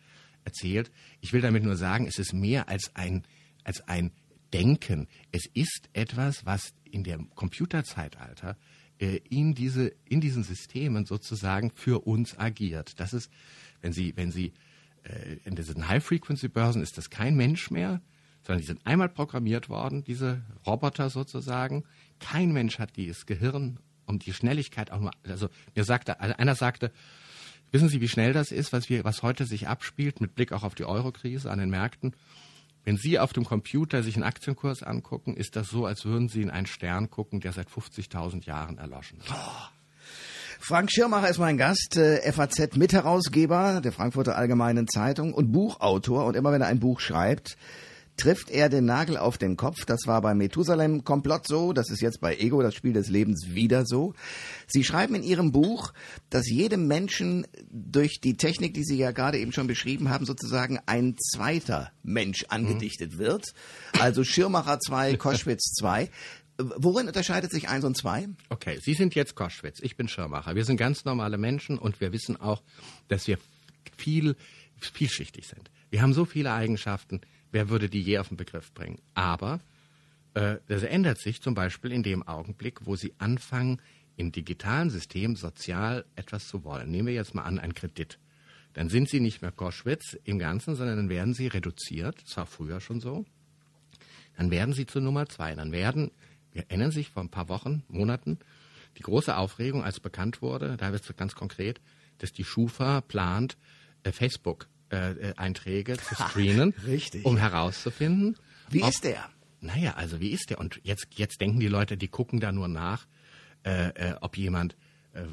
erzählt. 0.48 0.92
Ich 1.22 1.34
will 1.34 1.42
damit 1.42 1.64
nur 1.64 1.76
sagen, 1.76 2.08
es 2.08 2.18
ist 2.18 2.34
mehr 2.34 2.70
als 2.70 2.92
ein, 2.96 3.24
als 3.64 3.88
ein 3.88 4.12
Denken. 4.54 5.08
Es 5.32 5.46
ist 5.54 5.90
etwas, 5.94 6.46
was 6.46 6.74
in 6.90 7.04
dem 7.04 7.30
Computerzeitalter 7.36 8.58
äh, 9.00 9.20
in, 9.30 9.54
diese, 9.54 9.94
in 10.06 10.22
diesen 10.22 10.44
Systemen 10.44 11.06
sozusagen 11.06 11.72
für 11.76 12.08
uns 12.08 12.40
agiert. 12.40 13.00
Das 13.00 13.14
ist, 13.14 13.30
wenn 13.82 13.92
Sie, 13.92 14.16
wenn 14.16 14.32
Sie 14.32 14.54
äh, 15.04 15.38
in 15.44 15.56
diesen 15.56 15.88
High-Frequency-Börsen 15.88 16.82
ist 16.82 16.98
das 16.98 17.10
kein 17.10 17.36
Mensch 17.36 17.70
mehr, 17.70 18.02
sondern 18.44 18.62
die 18.62 18.68
sind 18.68 18.88
einmal 18.88 19.10
programmiert 19.10 19.68
worden, 19.68 20.04
diese 20.06 20.42
Roboter 20.66 21.10
sozusagen. 21.10 21.84
Kein 22.20 22.54
Mensch 22.54 22.80
hat 22.80 22.96
dieses 22.96 23.26
Gehirn 23.26 23.80
und 24.06 24.26
die 24.26 24.34
Schnelligkeit 24.34 24.92
auch 24.92 25.02
nur. 25.02 25.12
Also 25.28 25.50
mir 25.76 25.84
sagte, 25.84 26.22
einer 26.22 26.56
sagte, 26.56 26.94
wissen 27.72 27.90
Sie, 27.90 28.02
wie 28.02 28.08
schnell 28.08 28.34
das 28.34 28.52
ist, 28.52 28.74
was 28.74 28.90
wir, 28.90 29.04
was 29.04 29.24
heute 29.24 29.46
sich 29.46 29.68
abspielt, 29.68 30.22
mit 30.22 30.36
Blick 30.36 30.52
auch 30.52 30.64
auf 30.64 30.76
die 30.76 30.86
Euro-Krise 30.86 31.50
an 31.52 31.60
den 31.60 31.70
Märkten? 31.70 32.14
Wenn 32.84 32.98
Sie 32.98 33.20
auf 33.20 33.34
dem 33.34 33.44
Computer 33.44 34.02
sich 34.02 34.16
einen 34.16 34.24
Aktienkurs 34.24 34.82
angucken, 34.82 35.36
ist 35.36 35.56
das 35.58 35.68
so, 35.70 35.86
als 35.86 36.06
würden 36.06 36.30
Sie 36.30 36.42
in 36.42 36.50
einen 36.50 36.68
Stern 36.68 37.10
gucken, 37.10 37.42
der 37.42 37.52
seit 37.52 37.68
50.000 37.68 38.46
Jahren 38.46 38.78
erloschen 38.78 39.20
ist. 39.20 39.34
Frank 40.60 40.92
Schirmacher 40.92 41.30
ist 41.30 41.38
mein 41.38 41.58
Gast, 41.58 41.98
äh, 41.98 42.32
FAZ-Mitherausgeber 42.32 43.82
der 43.82 43.92
Frankfurter 43.92 44.38
Allgemeinen 44.38 44.88
Zeitung 44.88 45.34
und 45.34 45.52
Buchautor. 45.52 46.26
Und 46.26 46.36
immer 46.36 46.52
wenn 46.52 46.62
er 46.62 46.68
ein 46.68 46.80
Buch 46.80 47.00
schreibt, 47.00 47.58
trifft 48.18 48.50
er 48.50 48.68
den 48.68 48.86
Nagel 48.86 49.16
auf 49.16 49.38
den 49.38 49.56
Kopf. 49.56 49.86
Das 49.86 50.02
war 50.06 50.22
bei 50.22 50.34
Methusalem 50.34 51.04
Komplott 51.04 51.48
so, 51.48 51.72
das 51.72 51.90
ist 51.90 52.02
jetzt 52.02 52.20
bei 52.20 52.36
Ego, 52.36 52.62
das 52.62 52.76
Spiel 52.76 52.94
des 52.94 53.10
Lebens, 53.10 53.50
wieder 53.50 53.86
so. 53.86 54.14
Sie 54.68 54.84
schreiben 54.84 55.16
in 55.16 55.24
Ihrem 55.24 55.52
Buch, 55.52 55.94
dass 56.30 56.50
jedem 56.50 56.88
Menschen 56.88 57.46
durch 57.70 58.20
die 58.20 58.36
Technik, 58.36 58.74
die 58.74 58.84
Sie 58.84 58.98
ja 58.98 59.12
gerade 59.12 59.38
eben 59.38 59.54
schon 59.54 59.68
beschrieben 59.68 60.10
haben, 60.10 60.26
sozusagen 60.26 60.80
ein 60.88 61.16
zweiter 61.18 61.92
Mensch 62.04 62.46
angedichtet 62.50 63.20
wird. 63.20 63.54
Also 64.00 64.24
Schirmacher 64.24 64.80
2, 64.80 65.16
Koschwitz 65.18 65.76
2. 65.80 66.10
Worin 66.58 67.08
unterscheidet 67.08 67.52
sich 67.52 67.70
eins 67.70 67.86
und 67.86 67.96
zwei? 67.96 68.28
Okay, 68.50 68.80
Sie 68.82 68.96
sind 68.96 69.14
jetzt 69.14 69.36
Koschwitz, 69.36 69.80
ich 69.80 69.96
bin 69.96 70.08
Schirmacher. 70.08 70.56
Wir 70.56 70.66
sind 70.66 70.78
ganz 70.78 71.06
normale 71.06 71.38
Menschen 71.38 71.78
und 71.78 72.02
wir 72.02 72.12
wissen 72.12 72.36
auch, 72.36 72.64
dass 73.10 73.28
wir 73.28 73.38
viel, 73.96 74.36
vielschichtig 74.80 75.46
sind. 75.46 75.70
Wir 75.92 76.02
haben 76.02 76.14
so 76.14 76.26
viele 76.26 76.52
Eigenschaften, 76.54 77.22
wer 77.52 77.70
würde 77.70 77.90
die 77.90 78.02
je 78.02 78.20
auf 78.20 78.30
den 78.30 78.38
Begriff 78.38 78.74
bringen? 78.74 79.00
Aber 79.14 79.60
äh, 80.34 80.58
das 80.68 80.84
ändert 80.84 81.20
sich 81.20 81.42
zum 81.42 81.54
Beispiel 81.54 81.92
in 81.92 82.04
dem 82.04 82.24
Augenblick, 82.24 82.86
wo 82.86 82.96
Sie 82.96 83.14
anfangen, 83.18 83.82
im 84.16 84.32
digitalen 84.32 84.90
System 84.90 85.36
sozial 85.36 86.06
etwas 86.16 86.48
zu 86.48 86.64
wollen. 86.64 86.90
Nehmen 86.90 87.08
wir 87.08 87.14
jetzt 87.14 87.36
mal 87.36 87.44
an, 87.44 87.60
einen 87.60 87.76
Kredit. 87.76 88.20
Dann 88.74 88.90
sind 88.90 89.10
Sie 89.10 89.20
nicht 89.20 89.42
mehr 89.42 89.52
Koschwitz 89.52 90.18
im 90.24 90.40
Ganzen, 90.40 90.76
sondern 90.76 90.98
dann 90.98 91.10
werden 91.10 91.34
Sie 91.34 91.48
reduziert. 91.48 92.22
Das 92.24 92.38
war 92.38 92.46
früher 92.46 92.82
schon 92.82 93.00
so. 93.00 93.26
Dann 94.36 94.52
werden 94.52 94.74
Sie 94.74 94.86
zu 94.86 95.00
Nummer 95.00 95.28
zwei. 95.28 95.54
Dann 95.56 95.72
werden, 95.72 96.12
wir 96.52 96.64
erinnern 96.64 96.92
sich 96.92 97.10
vor 97.10 97.24
ein 97.24 97.30
paar 97.30 97.50
Wochen, 97.50 97.84
Monaten, 97.88 98.40
die 98.98 99.04
große 99.04 99.36
Aufregung, 99.36 99.84
als 99.84 100.00
bekannt 100.00 100.42
wurde, 100.42 100.76
da 100.78 100.92
wird 100.92 101.08
es 101.08 101.16
ganz 101.16 101.36
konkret, 101.36 101.80
dass 102.18 102.32
die 102.34 102.44
Schufa 102.44 103.02
plant, 103.02 103.58
äh, 104.90 105.34
Facebook-Einträge 105.38 105.98
zu 105.98 106.16
screenen, 106.30 106.74
richtig. 106.86 107.26
um 107.26 107.38
herauszufinden, 107.38 108.36
Wie 108.70 108.84
ob, 108.84 108.90
ist 108.90 109.04
der? 109.04 109.30
Naja, 109.60 109.94
also 109.96 110.20
wie 110.20 110.30
ist 110.30 110.50
der? 110.50 110.60
Und 110.60 110.80
jetzt, 110.84 111.08
jetzt 111.16 111.42
denken 111.42 111.60
die 111.60 111.68
Leute, 111.68 111.98
die 111.98 112.08
gucken 112.08 112.40
da 112.40 112.52
nur 112.52 112.68
nach, 112.68 113.08
äh, 113.64 113.90
äh, 113.90 114.16
ob 114.22 114.38
jemand 114.38 114.76
äh, 115.14 115.24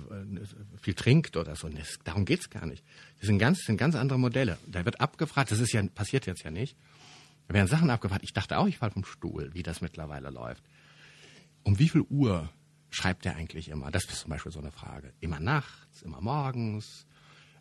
viel 0.80 0.94
trinkt 0.94 1.36
oder 1.36 1.56
so. 1.56 1.68
Das, 1.68 1.98
darum 2.04 2.24
geht's 2.24 2.50
gar 2.50 2.66
nicht. 2.66 2.84
Das 3.20 3.26
sind 3.26 3.38
ganz, 3.38 3.58
das 3.58 3.66
sind 3.66 3.76
ganz 3.76 3.94
andere 3.94 4.18
Modelle. 4.18 4.58
Da 4.66 4.84
wird 4.84 5.00
abgefragt, 5.00 5.50
das 5.50 5.60
ist 5.60 5.72
ja, 5.72 5.82
passiert 5.94 6.26
jetzt 6.26 6.42
ja 6.42 6.50
nicht. 6.50 6.76
Da 7.48 7.54
werden 7.54 7.68
Sachen 7.68 7.90
abgefragt. 7.90 8.24
Ich 8.24 8.32
dachte 8.32 8.58
auch, 8.58 8.66
ich 8.66 8.78
falle 8.78 8.92
vom 8.92 9.04
Stuhl, 9.04 9.50
wie 9.52 9.62
das 9.62 9.80
mittlerweile 9.80 10.30
läuft. 10.30 10.64
Um 11.62 11.78
wie 11.78 11.88
viel 11.88 12.02
Uhr 12.02 12.50
schreibt 12.90 13.26
er 13.26 13.36
eigentlich 13.36 13.68
immer? 13.68 13.90
Das 13.90 14.04
ist 14.04 14.20
zum 14.20 14.30
Beispiel 14.30 14.52
so 14.52 14.60
eine 14.60 14.70
Frage. 14.70 15.12
Immer 15.20 15.40
nachts, 15.40 16.02
immer 16.02 16.20
morgens? 16.20 17.06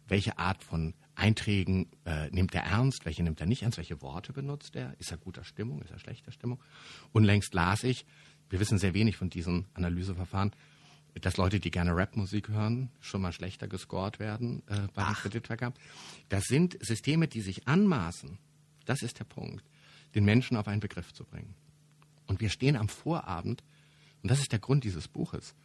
Welche 0.08 0.38
Art 0.38 0.64
von 0.64 0.94
Einträgen 1.16 1.88
äh, 2.06 2.30
nimmt 2.30 2.56
er 2.56 2.64
ernst? 2.64 3.06
Welche 3.06 3.24
nimmt 3.24 3.40
er 3.40 3.48
nicht 3.48 3.64
ernst? 3.64 3.78
Welche 3.78 4.02
Worte 4.02 4.34
benutzt 4.34 4.76
er? 4.76 4.96
Ist 5.00 5.12
er 5.12 5.18
guter 5.18 5.44
Stimmung? 5.44 5.82
Ist 5.82 5.92
er 5.92 6.00
schlechter 6.00 6.32
Stimmung? 6.32 6.60
Unlängst 7.12 7.54
las 7.54 7.84
ich, 7.84 8.06
wir 8.50 8.60
wissen 8.60 8.78
sehr 8.78 8.94
wenig 8.94 9.18
von 9.18 9.30
diesen 9.30 9.66
Analyseverfahren, 9.74 10.52
dass 11.22 11.38
Leute, 11.38 11.60
die 11.60 11.72
gerne 11.72 11.96
Rapmusik 11.96 12.50
hören, 12.50 12.90
schon 13.00 13.22
mal 13.22 13.32
schlechter 13.32 13.68
gescored 13.68 14.20
werden 14.20 14.64
äh, 14.68 14.88
bei 14.94 15.04
den 15.04 15.14
Kreditvergaben. 15.14 15.80
Das 16.30 16.46
sind 16.46 16.78
Systeme, 16.82 17.28
die 17.28 17.42
sich 17.42 17.68
anmaßen, 17.68 18.40
das 18.86 19.04
ist 19.04 19.20
der 19.20 19.26
Punkt, 19.26 19.64
den 20.16 20.26
Menschen 20.26 20.58
auf 20.58 20.68
einen 20.68 20.82
Begriff 20.82 21.14
zu 21.14 21.24
bringen. 21.24 21.56
Und 22.26 22.42
wir 22.42 22.50
stehen 22.50 22.76
am 22.76 22.90
Vorabend 22.90 23.64
und 24.22 24.32
das 24.32 24.40
ist 24.40 24.52
der 24.52 24.60
Grund 24.60 24.84
dieses 24.84 25.08
Buches, 25.08 25.56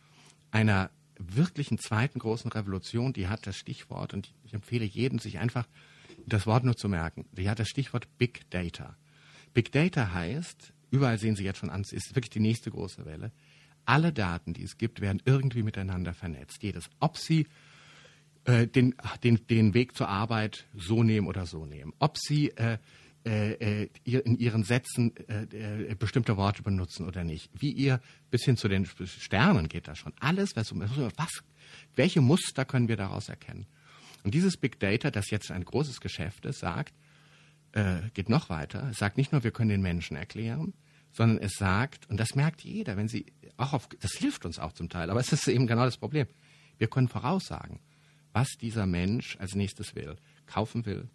einer 0.50 0.90
wirklichen 1.18 1.78
zweiten 1.78 2.18
großen 2.18 2.50
Revolution, 2.50 3.12
die 3.12 3.28
hat 3.28 3.46
das 3.46 3.56
Stichwort, 3.56 4.14
und 4.14 4.32
ich 4.44 4.54
empfehle 4.54 4.84
jedem, 4.84 5.18
sich 5.18 5.38
einfach 5.38 5.66
das 6.26 6.46
Wort 6.46 6.64
nur 6.64 6.76
zu 6.76 6.88
merken, 6.88 7.26
die 7.32 7.48
hat 7.48 7.58
das 7.58 7.68
Stichwort 7.68 8.06
Big 8.18 8.48
Data. 8.50 8.96
Big 9.54 9.72
Data 9.72 10.12
heißt, 10.12 10.72
überall 10.90 11.18
sehen 11.18 11.36
Sie 11.36 11.44
jetzt 11.44 11.58
schon 11.58 11.70
an, 11.70 11.80
es 11.80 11.92
ist 11.92 12.14
wirklich 12.14 12.30
die 12.30 12.40
nächste 12.40 12.70
große 12.70 13.04
Welle, 13.04 13.32
alle 13.84 14.12
Daten, 14.12 14.52
die 14.52 14.64
es 14.64 14.76
gibt, 14.76 15.00
werden 15.00 15.22
irgendwie 15.24 15.62
miteinander 15.62 16.12
vernetzt. 16.12 16.62
Jedes, 16.62 16.90
ob 17.00 17.16
Sie 17.16 17.46
äh, 18.44 18.66
den, 18.66 18.94
den, 19.24 19.46
den 19.46 19.74
Weg 19.74 19.96
zur 19.96 20.08
Arbeit 20.08 20.66
so 20.76 21.02
nehmen 21.02 21.26
oder 21.26 21.46
so 21.46 21.64
nehmen, 21.64 21.94
ob 21.98 22.18
Sie 22.18 22.50
äh, 22.50 22.78
äh, 23.28 23.84
äh 23.84 23.88
in 24.04 24.38
Ihren 24.38 24.64
Sätzen 24.64 25.14
äh, 25.28 25.42
äh, 25.90 25.94
bestimmte 25.94 26.36
Worte 26.36 26.62
benutzen 26.62 27.06
oder 27.06 27.24
nicht, 27.24 27.50
wie 27.52 27.72
ihr 27.72 28.00
bis 28.30 28.44
hin 28.44 28.56
zu 28.56 28.68
den 28.68 28.86
Sternen 28.86 29.68
geht 29.68 29.88
das 29.88 29.98
schon. 29.98 30.12
Alles, 30.20 30.56
was, 30.56 30.72
was, 30.74 31.42
welche 31.94 32.20
Muster 32.20 32.64
können 32.64 32.88
wir 32.88 32.96
daraus 32.96 33.28
erkennen? 33.28 33.66
Und 34.24 34.34
dieses 34.34 34.56
Big 34.56 34.80
Data, 34.80 35.10
das 35.10 35.30
jetzt 35.30 35.50
ein 35.50 35.64
großes 35.64 36.00
Geschäft 36.00 36.44
ist, 36.44 36.60
sagt, 36.60 36.94
äh, 37.72 38.00
geht 38.14 38.28
noch 38.28 38.48
weiter. 38.48 38.88
Es 38.90 38.98
sagt 38.98 39.16
nicht 39.16 39.32
nur, 39.32 39.44
wir 39.44 39.50
können 39.50 39.70
den 39.70 39.82
Menschen 39.82 40.16
erklären, 40.16 40.74
sondern 41.12 41.38
es 41.38 41.52
sagt, 41.54 42.08
und 42.08 42.18
das 42.18 42.34
merkt 42.34 42.62
jeder, 42.62 42.96
wenn 42.96 43.08
Sie 43.08 43.26
auch 43.56 43.72
auf, 43.72 43.88
das 44.00 44.12
hilft 44.12 44.44
uns 44.44 44.58
auch 44.58 44.72
zum 44.72 44.88
Teil, 44.88 45.10
aber 45.10 45.20
es 45.20 45.32
ist 45.32 45.46
eben 45.48 45.66
genau 45.66 45.84
das 45.84 45.96
Problem. 45.96 46.26
Wir 46.78 46.88
können 46.88 47.08
voraussagen, 47.08 47.80
was 48.32 48.48
dieser 48.60 48.86
Mensch 48.86 49.36
als 49.38 49.54
nächstes 49.54 49.94
will, 49.94 50.16
kaufen 50.46 50.86
will. 50.86 51.08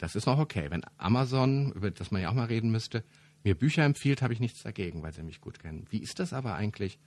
Das 0.00 0.16
ist 0.16 0.24
noch 0.24 0.38
okay. 0.38 0.70
Wenn 0.70 0.80
Amazon, 0.96 1.72
über 1.72 1.90
das 1.90 2.10
man 2.10 2.22
ja 2.22 2.30
auch 2.30 2.34
mal 2.34 2.46
reden 2.46 2.70
müsste, 2.70 3.04
mir 3.44 3.54
Bücher 3.54 3.84
empfiehlt, 3.84 4.22
habe 4.22 4.32
ich 4.32 4.40
nichts 4.40 4.62
dagegen, 4.62 5.02
weil 5.02 5.12
sie 5.12 5.22
mich 5.22 5.42
gut 5.42 5.58
kennen. 5.58 5.86
Wie 5.90 5.98
ist 5.98 6.18
das 6.18 6.32
aber 6.32 6.54
eigentlich, 6.54 6.98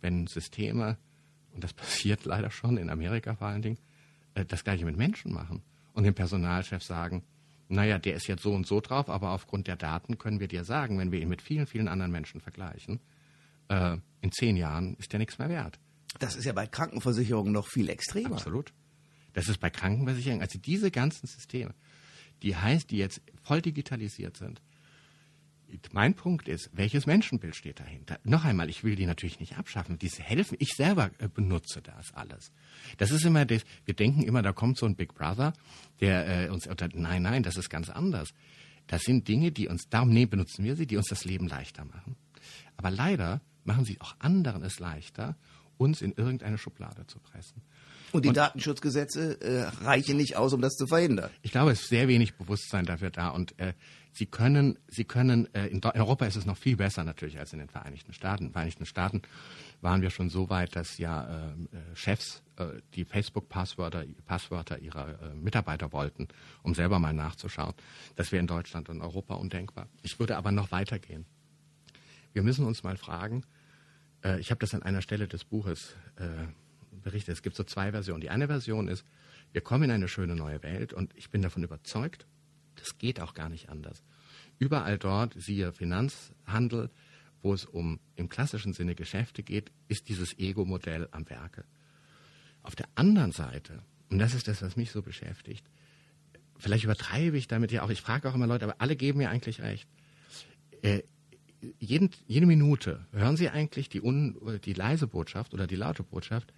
wenn 0.00 0.28
Systeme, 0.28 0.96
und 1.52 1.64
das 1.64 1.72
passiert 1.74 2.24
leider 2.24 2.52
schon 2.52 2.76
in 2.76 2.90
Amerika 2.90 3.34
vor 3.34 3.48
allen 3.48 3.62
Dingen, 3.62 3.78
äh, 4.34 4.44
das 4.44 4.62
gleiche 4.62 4.84
mit 4.84 4.96
Menschen 4.96 5.32
machen 5.32 5.62
und 5.94 6.04
dem 6.04 6.14
Personalchef 6.14 6.84
sagen, 6.84 7.24
naja, 7.68 7.98
der 7.98 8.14
ist 8.14 8.28
jetzt 8.28 8.42
so 8.42 8.54
und 8.54 8.68
so 8.68 8.80
drauf, 8.80 9.08
aber 9.08 9.30
aufgrund 9.30 9.66
der 9.66 9.76
Daten 9.76 10.16
können 10.16 10.38
wir 10.38 10.48
dir 10.48 10.62
sagen, 10.62 11.00
wenn 11.00 11.10
wir 11.10 11.20
ihn 11.20 11.28
mit 11.28 11.42
vielen, 11.42 11.66
vielen 11.66 11.88
anderen 11.88 12.12
Menschen 12.12 12.40
vergleichen, 12.40 13.00
äh, 13.66 13.96
in 14.20 14.30
zehn 14.30 14.56
Jahren 14.56 14.94
ist 14.94 15.12
der 15.12 15.18
nichts 15.18 15.38
mehr 15.38 15.48
wert. 15.48 15.80
Das 16.20 16.36
ist 16.36 16.44
ja 16.44 16.52
bei 16.52 16.68
Krankenversicherungen 16.68 17.52
noch 17.52 17.66
viel 17.66 17.88
extremer. 17.88 18.36
Absolut. 18.36 18.72
Das 19.32 19.48
ist 19.48 19.58
bei 19.58 19.70
Krankenversicherungen, 19.70 20.42
also 20.42 20.60
diese 20.60 20.92
ganzen 20.92 21.26
Systeme, 21.26 21.74
die 22.42 22.56
heißt, 22.56 22.90
die 22.90 22.98
jetzt 22.98 23.20
voll 23.42 23.62
digitalisiert 23.62 24.36
sind, 24.36 24.60
mein 25.92 26.14
Punkt 26.14 26.48
ist, 26.48 26.70
welches 26.72 27.06
Menschenbild 27.06 27.56
steht 27.56 27.80
dahinter? 27.80 28.18
Noch 28.24 28.44
einmal, 28.44 28.68
ich 28.68 28.84
will 28.84 28.94
die 28.94 29.06
natürlich 29.06 29.40
nicht 29.40 29.56
abschaffen. 29.56 29.98
Die 29.98 30.08
helfen. 30.08 30.56
Ich 30.60 30.74
selber 30.74 31.10
äh, 31.18 31.28
benutze 31.28 31.80
das 31.80 32.12
alles. 32.14 32.52
Das 32.98 33.10
ist 33.10 33.24
immer 33.24 33.44
das, 33.44 33.64
wir 33.84 33.94
denken 33.94 34.22
immer, 34.22 34.42
da 34.42 34.52
kommt 34.52 34.78
so 34.78 34.86
ein 34.86 34.96
Big 34.96 35.14
Brother, 35.14 35.54
der 36.00 36.46
äh, 36.46 36.48
uns, 36.50 36.68
oder, 36.68 36.88
nein, 36.92 37.22
nein, 37.22 37.42
das 37.42 37.56
ist 37.56 37.70
ganz 37.70 37.88
anders. 37.88 38.34
Das 38.86 39.02
sind 39.02 39.28
Dinge, 39.28 39.52
die 39.52 39.68
uns, 39.68 39.88
darum 39.88 40.10
nee, 40.10 40.26
benutzen 40.26 40.64
wir 40.64 40.76
sie, 40.76 40.86
die 40.86 40.96
uns 40.96 41.08
das 41.08 41.24
Leben 41.24 41.48
leichter 41.48 41.84
machen. 41.84 42.16
Aber 42.76 42.90
leider 42.90 43.40
machen 43.64 43.84
sie 43.84 44.00
auch 44.00 44.14
anderen 44.18 44.62
es 44.62 44.78
leichter, 44.78 45.36
uns 45.82 46.02
in 46.02 46.12
irgendeine 46.12 46.58
Schublade 46.58 47.06
zu 47.06 47.18
pressen. 47.18 47.62
Und 48.12 48.24
die 48.24 48.28
und, 48.28 48.36
Datenschutzgesetze 48.36 49.40
äh, 49.40 49.62
reichen 49.84 50.18
nicht 50.18 50.36
aus, 50.36 50.52
um 50.52 50.60
das 50.60 50.76
zu 50.76 50.86
verhindern. 50.86 51.30
Ich 51.40 51.50
glaube, 51.50 51.72
es 51.72 51.82
ist 51.82 51.88
sehr 51.88 52.08
wenig 52.08 52.34
Bewusstsein 52.34 52.84
dafür 52.84 53.10
da. 53.10 53.28
Und 53.28 53.58
äh, 53.58 53.72
Sie 54.14 54.26
können, 54.26 54.78
Sie 54.88 55.04
können, 55.04 55.52
äh, 55.54 55.68
in 55.68 55.82
Europa 55.82 56.26
ist 56.26 56.36
es 56.36 56.44
noch 56.44 56.58
viel 56.58 56.76
besser 56.76 57.02
natürlich 57.04 57.38
als 57.38 57.54
in 57.54 57.58
den 57.58 57.70
Vereinigten 57.70 58.12
Staaten. 58.12 58.44
In 58.44 58.48
den 58.48 58.52
Vereinigten 58.52 58.84
Staaten 58.84 59.22
waren 59.80 60.02
wir 60.02 60.10
schon 60.10 60.28
so 60.28 60.50
weit, 60.50 60.76
dass 60.76 60.98
ja 60.98 61.24
äh, 61.24 61.52
äh 61.52 61.96
Chefs 61.96 62.42
äh, 62.56 62.66
die 62.94 63.06
Facebook-Passwörter 63.06 64.04
Passwörter 64.26 64.78
ihrer 64.78 65.08
äh, 65.08 65.34
Mitarbeiter 65.34 65.92
wollten, 65.92 66.28
um 66.62 66.74
selber 66.74 66.98
mal 66.98 67.14
nachzuschauen. 67.14 67.72
Das 68.16 68.30
wäre 68.30 68.40
in 68.40 68.46
Deutschland 68.46 68.90
und 68.90 69.00
Europa 69.00 69.34
undenkbar. 69.34 69.88
Ich 70.02 70.18
würde 70.18 70.36
aber 70.36 70.52
noch 70.52 70.70
weitergehen. 70.70 71.24
Wir 72.34 72.42
müssen 72.42 72.66
uns 72.66 72.82
mal 72.82 72.98
fragen, 72.98 73.44
äh, 74.24 74.40
ich 74.40 74.50
habe 74.50 74.60
das 74.60 74.74
an 74.74 74.82
einer 74.82 75.02
Stelle 75.02 75.28
des 75.28 75.44
Buches 75.44 75.94
äh, 76.16 76.26
berichtet. 77.02 77.34
Es 77.34 77.42
gibt 77.42 77.56
so 77.56 77.64
zwei 77.64 77.90
Versionen. 77.90 78.20
Die 78.20 78.30
eine 78.30 78.46
Version 78.46 78.88
ist, 78.88 79.04
wir 79.52 79.60
kommen 79.60 79.84
in 79.84 79.90
eine 79.90 80.08
schöne 80.08 80.34
neue 80.34 80.62
Welt 80.62 80.92
und 80.92 81.14
ich 81.16 81.30
bin 81.30 81.42
davon 81.42 81.62
überzeugt, 81.62 82.26
das 82.76 82.98
geht 82.98 83.20
auch 83.20 83.34
gar 83.34 83.48
nicht 83.48 83.68
anders. 83.68 84.02
Überall 84.58 84.98
dort, 84.98 85.34
siehe 85.36 85.72
Finanzhandel, 85.72 86.90
wo 87.42 87.52
es 87.52 87.64
um 87.64 87.98
im 88.14 88.28
klassischen 88.28 88.72
Sinne 88.72 88.94
Geschäfte 88.94 89.42
geht, 89.42 89.72
ist 89.88 90.08
dieses 90.08 90.38
Ego-Modell 90.38 91.08
am 91.10 91.28
Werke. 91.28 91.64
Auf 92.62 92.76
der 92.76 92.86
anderen 92.94 93.32
Seite, 93.32 93.82
und 94.08 94.18
das 94.18 94.34
ist 94.34 94.46
das, 94.48 94.62
was 94.62 94.76
mich 94.76 94.92
so 94.92 95.02
beschäftigt, 95.02 95.68
vielleicht 96.56 96.84
übertreibe 96.84 97.36
ich 97.36 97.48
damit 97.48 97.72
ja 97.72 97.82
auch, 97.82 97.90
ich 97.90 98.00
frage 98.00 98.28
auch 98.30 98.34
immer 98.34 98.46
Leute, 98.46 98.64
aber 98.64 98.80
alle 98.80 98.94
geben 98.94 99.18
mir 99.18 99.30
eigentlich 99.30 99.60
recht. 99.60 99.88
Äh, 100.82 101.02
jeden, 101.78 102.10
jede 102.26 102.46
Minute 102.46 103.06
hören 103.12 103.36
Sie 103.36 103.48
eigentlich 103.48 103.88
die, 103.88 104.00
un, 104.00 104.60
die 104.64 104.72
leise 104.72 105.06
Botschaft 105.06 105.54
oder 105.54 105.66
die 105.66 105.76
laute 105.76 106.02
Botschaft, 106.02 106.52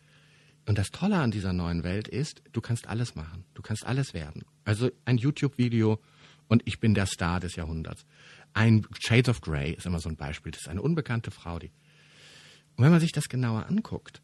und 0.67 0.79
das 0.79 0.91
Tolle 0.91 1.17
an 1.17 1.31
dieser 1.31 1.53
neuen 1.53 1.85
Welt 1.85 2.09
ist, 2.09 2.43
du 2.53 2.61
kannst 2.61 2.89
alles 2.89 3.15
machen. 3.15 3.45
Du 3.55 3.63
kannst 3.63 3.85
alles 3.85 4.15
werden. 4.15 4.45
Also 4.65 4.91
ein 5.05 5.19
YouTube-Video 5.19 6.01
und 6.49 6.63
ich 6.65 6.81
bin 6.81 6.95
der 6.95 7.07
Star 7.07 7.41
des 7.41 7.57
Jahrhunderts. 7.57 8.07
Ein 8.55 8.87
Shades 8.99 9.29
of 9.29 9.41
Grey 9.41 9.73
ist 9.73 9.85
immer 9.85 10.01
so 10.01 10.09
ein 10.09 10.17
Beispiel. 10.17 10.53
Das 10.53 10.63
ist 10.63 10.69
eine 10.69 10.81
unbekannte 10.81 11.31
Frau, 11.31 11.59
die. 11.59 11.71
Und 12.77 12.85
wenn 12.85 12.91
man 12.91 13.01
sich 13.01 13.13
das 13.13 13.29
genauer 13.29 13.67
anguckt, 13.67 14.23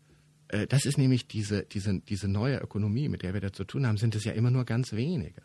äh, 0.48 0.66
das 0.66 0.86
ist 0.86 0.96
nämlich 0.96 1.28
diese, 1.28 1.64
diese, 1.64 2.00
diese 2.00 2.28
neue 2.28 2.58
Ökonomie, 2.58 3.08
mit 3.08 3.22
der 3.22 3.34
wir 3.34 3.40
da 3.40 3.52
zu 3.52 3.64
tun 3.64 3.86
haben, 3.86 3.98
sind 3.98 4.14
es 4.14 4.24
ja 4.24 4.32
immer 4.32 4.50
nur 4.50 4.64
ganz 4.64 4.92
wenige. 4.92 5.42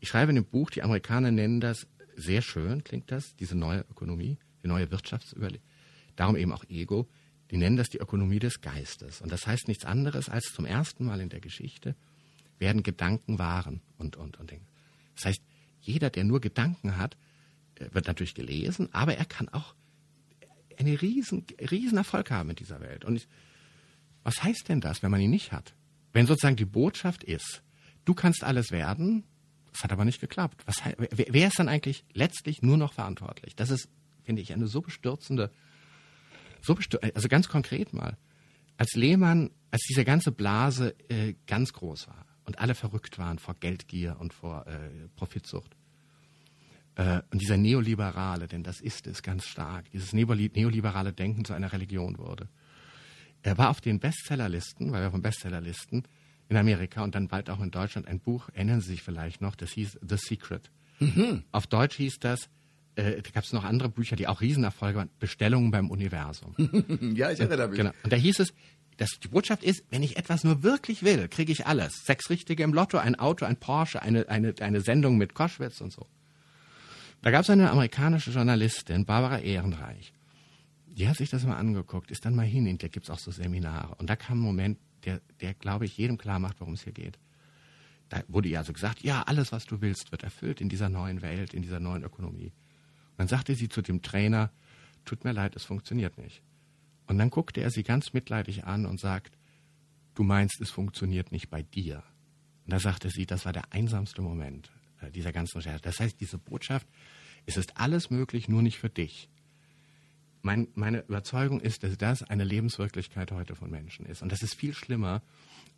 Ich 0.00 0.08
schreibe 0.08 0.30
in 0.30 0.36
dem 0.36 0.44
Buch, 0.46 0.70
die 0.70 0.82
Amerikaner 0.82 1.30
nennen 1.32 1.60
das 1.60 1.86
sehr 2.16 2.42
schön, 2.42 2.82
klingt 2.84 3.10
das, 3.10 3.36
diese 3.36 3.56
neue 3.56 3.84
Ökonomie, 3.90 4.38
die 4.64 4.68
neue 4.68 4.90
Wirtschaftsüberlegung. 4.90 5.66
Darum 6.16 6.36
eben 6.36 6.52
auch 6.52 6.64
Ego. 6.68 7.08
Die 7.50 7.56
nennen 7.56 7.76
das 7.76 7.90
die 7.90 7.98
Ökonomie 7.98 8.38
des 8.38 8.60
Geistes. 8.60 9.20
Und 9.20 9.30
das 9.30 9.46
heißt 9.46 9.68
nichts 9.68 9.84
anderes 9.84 10.28
als 10.28 10.52
zum 10.52 10.64
ersten 10.64 11.04
Mal 11.04 11.20
in 11.20 11.28
der 11.28 11.40
Geschichte 11.40 11.94
werden 12.58 12.82
Gedanken 12.82 13.38
wahren 13.38 13.80
und, 13.98 14.16
und, 14.16 14.38
und 14.38 14.50
Dinge. 14.50 14.66
Das 15.16 15.26
heißt, 15.26 15.40
jeder, 15.80 16.10
der 16.10 16.24
nur 16.24 16.40
Gedanken 16.40 16.96
hat, 16.96 17.16
wird 17.78 18.06
natürlich 18.06 18.34
gelesen, 18.34 18.88
aber 18.92 19.16
er 19.16 19.24
kann 19.24 19.48
auch 19.48 19.74
einen 20.78 20.96
riesen, 20.96 21.44
riesen 21.70 21.98
Erfolg 21.98 22.30
haben 22.30 22.50
in 22.50 22.56
dieser 22.56 22.80
Welt. 22.80 23.04
Und 23.04 23.16
ich, 23.16 23.28
was 24.22 24.42
heißt 24.42 24.68
denn 24.68 24.80
das, 24.80 25.02
wenn 25.02 25.10
man 25.10 25.20
ihn 25.20 25.30
nicht 25.30 25.52
hat? 25.52 25.74
Wenn 26.12 26.26
sozusagen 26.26 26.56
die 26.56 26.64
Botschaft 26.64 27.24
ist, 27.24 27.62
du 28.04 28.14
kannst 28.14 28.44
alles 28.44 28.70
werden, 28.70 29.24
das 29.72 29.82
hat 29.82 29.92
aber 29.92 30.04
nicht 30.04 30.20
geklappt. 30.20 30.62
Was, 30.66 30.82
wer 30.96 31.48
ist 31.48 31.58
dann 31.58 31.68
eigentlich 31.68 32.04
letztlich 32.12 32.62
nur 32.62 32.76
noch 32.76 32.92
verantwortlich? 32.92 33.56
Das 33.56 33.70
ist, 33.70 33.88
finde 34.24 34.42
ich, 34.42 34.52
eine 34.52 34.66
so 34.66 34.80
bestürzende 34.80 35.50
so 36.64 36.76
also 37.14 37.28
ganz 37.28 37.48
konkret 37.48 37.92
mal, 37.92 38.16
als 38.76 38.94
Lehmann, 38.94 39.50
als 39.70 39.82
diese 39.88 40.04
ganze 40.04 40.32
Blase 40.32 40.94
äh, 41.08 41.34
ganz 41.46 41.72
groß 41.72 42.08
war 42.08 42.26
und 42.44 42.58
alle 42.58 42.74
verrückt 42.74 43.18
waren 43.18 43.38
vor 43.38 43.54
Geldgier 43.54 44.16
und 44.18 44.32
vor 44.32 44.66
äh, 44.66 45.08
Profitsucht. 45.16 45.76
Äh, 46.96 47.20
und 47.30 47.40
dieser 47.40 47.56
Neoliberale, 47.56 48.48
denn 48.48 48.62
das 48.62 48.80
ist 48.80 49.06
es 49.06 49.22
ganz 49.22 49.46
stark, 49.46 49.90
dieses 49.90 50.12
neoliberale 50.12 51.12
Denken 51.12 51.44
zu 51.44 51.52
einer 51.52 51.72
Religion 51.72 52.18
wurde. 52.18 52.48
Er 53.42 53.58
war 53.58 53.70
auf 53.70 53.80
den 53.80 54.00
Bestsellerlisten, 54.00 54.90
weil 54.90 55.02
wir 55.02 55.10
von 55.10 55.22
Bestsellerlisten 55.22 56.04
in 56.48 56.56
Amerika 56.56 57.02
und 57.02 57.14
dann 57.14 57.28
bald 57.28 57.50
auch 57.50 57.60
in 57.60 57.70
Deutschland 57.70 58.08
ein 58.08 58.20
Buch, 58.20 58.48
erinnern 58.54 58.80
Sie 58.80 58.92
sich 58.92 59.02
vielleicht 59.02 59.40
noch, 59.40 59.54
das 59.54 59.72
hieß 59.72 59.98
The 60.06 60.16
Secret. 60.16 60.70
Mhm. 60.98 61.44
Auf 61.52 61.66
Deutsch 61.66 61.96
hieß 61.96 62.18
das 62.20 62.48
äh, 62.96 63.22
da 63.22 63.30
gab 63.30 63.44
es 63.44 63.52
noch 63.52 63.64
andere 63.64 63.88
Bücher, 63.88 64.16
die 64.16 64.26
auch 64.26 64.40
Riesenerfolge 64.40 64.98
waren, 64.98 65.10
Bestellungen 65.18 65.70
beim 65.70 65.90
Universum. 65.90 66.54
ja, 67.14 67.30
ich 67.30 67.40
erinnere 67.40 67.68
mich. 67.68 67.78
Genau. 67.78 67.92
Und 68.02 68.12
da 68.12 68.16
hieß 68.16 68.40
es, 68.40 68.54
dass 68.96 69.18
die 69.20 69.28
Botschaft 69.28 69.64
ist, 69.64 69.84
wenn 69.90 70.02
ich 70.02 70.16
etwas 70.16 70.44
nur 70.44 70.62
wirklich 70.62 71.02
will, 71.02 71.28
kriege 71.28 71.52
ich 71.52 71.66
alles. 71.66 72.04
Sechs 72.04 72.30
Richtige 72.30 72.62
im 72.62 72.72
Lotto, 72.72 72.98
ein 72.98 73.18
Auto, 73.18 73.44
ein 73.44 73.56
Porsche, 73.56 74.02
eine, 74.02 74.28
eine, 74.28 74.54
eine 74.60 74.80
Sendung 74.80 75.18
mit 75.18 75.34
Koschwitz 75.34 75.80
und 75.80 75.92
so. 75.92 76.06
Da 77.22 77.30
gab 77.30 77.42
es 77.42 77.50
eine 77.50 77.70
amerikanische 77.70 78.30
Journalistin, 78.30 79.04
Barbara 79.04 79.38
Ehrenreich. 79.38 80.12
Die 80.86 81.08
hat 81.08 81.16
sich 81.16 81.30
das 81.30 81.44
mal 81.44 81.56
angeguckt, 81.56 82.10
ist 82.10 82.24
dann 82.24 82.36
mal 82.36 82.46
hin, 82.46 82.78
da 82.78 82.86
gibt 82.86 83.06
es 83.06 83.10
auch 83.10 83.18
so 83.18 83.30
Seminare. 83.30 83.96
Und 83.96 84.08
da 84.08 84.14
kam 84.14 84.38
ein 84.38 84.42
Moment, 84.42 84.78
der, 85.04 85.20
der 85.40 85.54
glaube 85.54 85.86
ich, 85.86 85.96
jedem 85.96 86.18
klar 86.18 86.38
macht, 86.38 86.60
worum 86.60 86.74
es 86.74 86.84
hier 86.84 86.92
geht. 86.92 87.18
Da 88.10 88.22
wurde 88.28 88.48
ihr 88.48 88.58
also 88.58 88.72
gesagt, 88.72 89.02
ja, 89.02 89.22
alles, 89.22 89.50
was 89.50 89.66
du 89.66 89.80
willst, 89.80 90.12
wird 90.12 90.22
erfüllt 90.22 90.60
in 90.60 90.68
dieser 90.68 90.88
neuen 90.88 91.22
Welt, 91.22 91.54
in 91.54 91.62
dieser 91.62 91.80
neuen 91.80 92.04
Ökonomie. 92.04 92.52
Dann 93.16 93.28
sagte 93.28 93.54
sie 93.54 93.68
zu 93.68 93.82
dem 93.82 94.02
Trainer, 94.02 94.50
tut 95.04 95.24
mir 95.24 95.32
leid, 95.32 95.56
es 95.56 95.64
funktioniert 95.64 96.18
nicht. 96.18 96.42
Und 97.06 97.18
dann 97.18 97.30
guckte 97.30 97.60
er 97.60 97.70
sie 97.70 97.82
ganz 97.82 98.12
mitleidig 98.12 98.64
an 98.64 98.86
und 98.86 98.98
sagt, 98.98 99.36
du 100.14 100.22
meinst, 100.22 100.60
es 100.60 100.70
funktioniert 100.70 101.32
nicht 101.32 101.50
bei 101.50 101.62
dir. 101.62 102.02
Und 102.64 102.72
da 102.72 102.80
sagte 102.80 103.10
sie, 103.10 103.26
das 103.26 103.44
war 103.44 103.52
der 103.52 103.72
einsamste 103.72 104.22
Moment 104.22 104.70
äh, 105.00 105.10
dieser 105.10 105.32
ganzen 105.32 105.58
Recherche. 105.58 105.82
Das 105.82 106.00
heißt, 106.00 106.20
diese 106.20 106.38
Botschaft, 106.38 106.88
es 107.46 107.56
ist 107.56 107.76
alles 107.76 108.10
möglich, 108.10 108.48
nur 108.48 108.62
nicht 108.62 108.78
für 108.78 108.88
dich. 108.88 109.28
mein, 110.42 110.68
meine 110.74 111.00
Überzeugung 111.00 111.60
ist, 111.60 111.82
dass 111.82 111.96
das 111.98 112.22
eine 112.22 112.44
Lebenswirklichkeit 112.44 113.32
heute 113.32 113.54
von 113.54 113.70
Menschen 113.70 114.06
ist. 114.06 114.22
Und 114.22 114.32
das 114.32 114.42
ist 114.42 114.54
viel 114.54 114.74
schlimmer, 114.74 115.22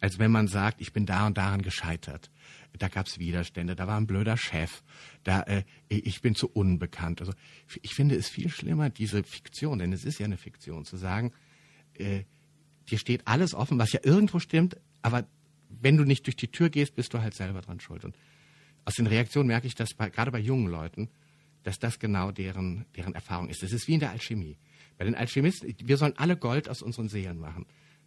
als 0.01 0.19
wenn 0.19 0.31
man 0.31 0.49
sagt, 0.49 0.81
ich 0.81 0.93
bin 0.93 1.07
da 1.07 1.27
und 1.27 1.37
daran 1.37 1.63
gescheitert. 1.63 2.31
Da 2.79 2.89
gab 2.89 3.07
es 3.07 3.19
Widerstände, 3.19 3.75
da 3.75 3.87
war 3.87 3.97
ein 3.97 4.07
blöder 4.07 4.37
Chef, 4.37 4.83
da 5.25 5.41
äh, 5.43 5.65
ich 5.89 6.21
bin 6.21 6.35
zu 6.35 6.49
unbekannt. 6.49 7.21
Also 7.21 7.33
ich 7.81 7.95
finde 7.95 8.17
es 8.17 8.29
viel 8.29 8.51
schlimmer, 8.51 8.91
diese 8.91 9.23
Fiktion, 9.23 9.79
denn 9.79 9.93
es 9.93 10.05
ist 10.05 10.19
ja 10.19 10.27
eine 10.27 10.37
Fiktion, 10.37 10.85
zu 10.85 10.97
sagen, 10.97 11.33
äh, 11.95 12.25
dir 12.91 12.99
steht 12.99 13.27
alles 13.27 13.55
offen, 13.55 13.79
was 13.79 13.93
ja 13.93 14.01
irgendwo 14.03 14.39
stimmt, 14.39 14.77
aber 15.01 15.27
wenn 15.69 15.97
du 15.97 16.05
nicht 16.05 16.27
durch 16.27 16.37
die 16.37 16.49
Tür 16.49 16.69
gehst, 16.69 16.95
bist 16.95 17.15
du 17.15 17.21
halt 17.21 17.35
selber 17.35 17.61
dran 17.63 17.81
schuld. 17.81 18.05
Und 18.05 18.17
aus 18.85 18.95
den 18.95 19.07
Reaktionen 19.07 19.49
merke 19.49 19.67
ich 19.67 19.75
das 19.75 19.95
bei, 19.95 20.11
gerade 20.11 20.31
bei 20.31 20.39
jungen 20.39 20.69
Leuten, 20.69 21.09
dass 21.63 21.79
das 21.79 21.99
genau 21.99 22.31
deren, 22.31 22.85
deren 22.95 23.15
Erfahrung 23.15 23.49
ist. 23.49 23.63
Das 23.63 23.73
ist 23.73 23.89
wie 23.89 23.95
in 23.95 24.01
der 24.01 24.11
Alchemie. 24.11 24.57
Bei 24.99 25.05
den 25.05 25.15
Alchemisten, 25.15 25.75
wir 25.83 25.97
sollen 25.97 26.17
alle 26.17 26.37
Gold 26.37 26.69
aus 26.69 26.83
unseren 26.83 27.09
Seelen 27.09 27.39
machen. 27.39 27.67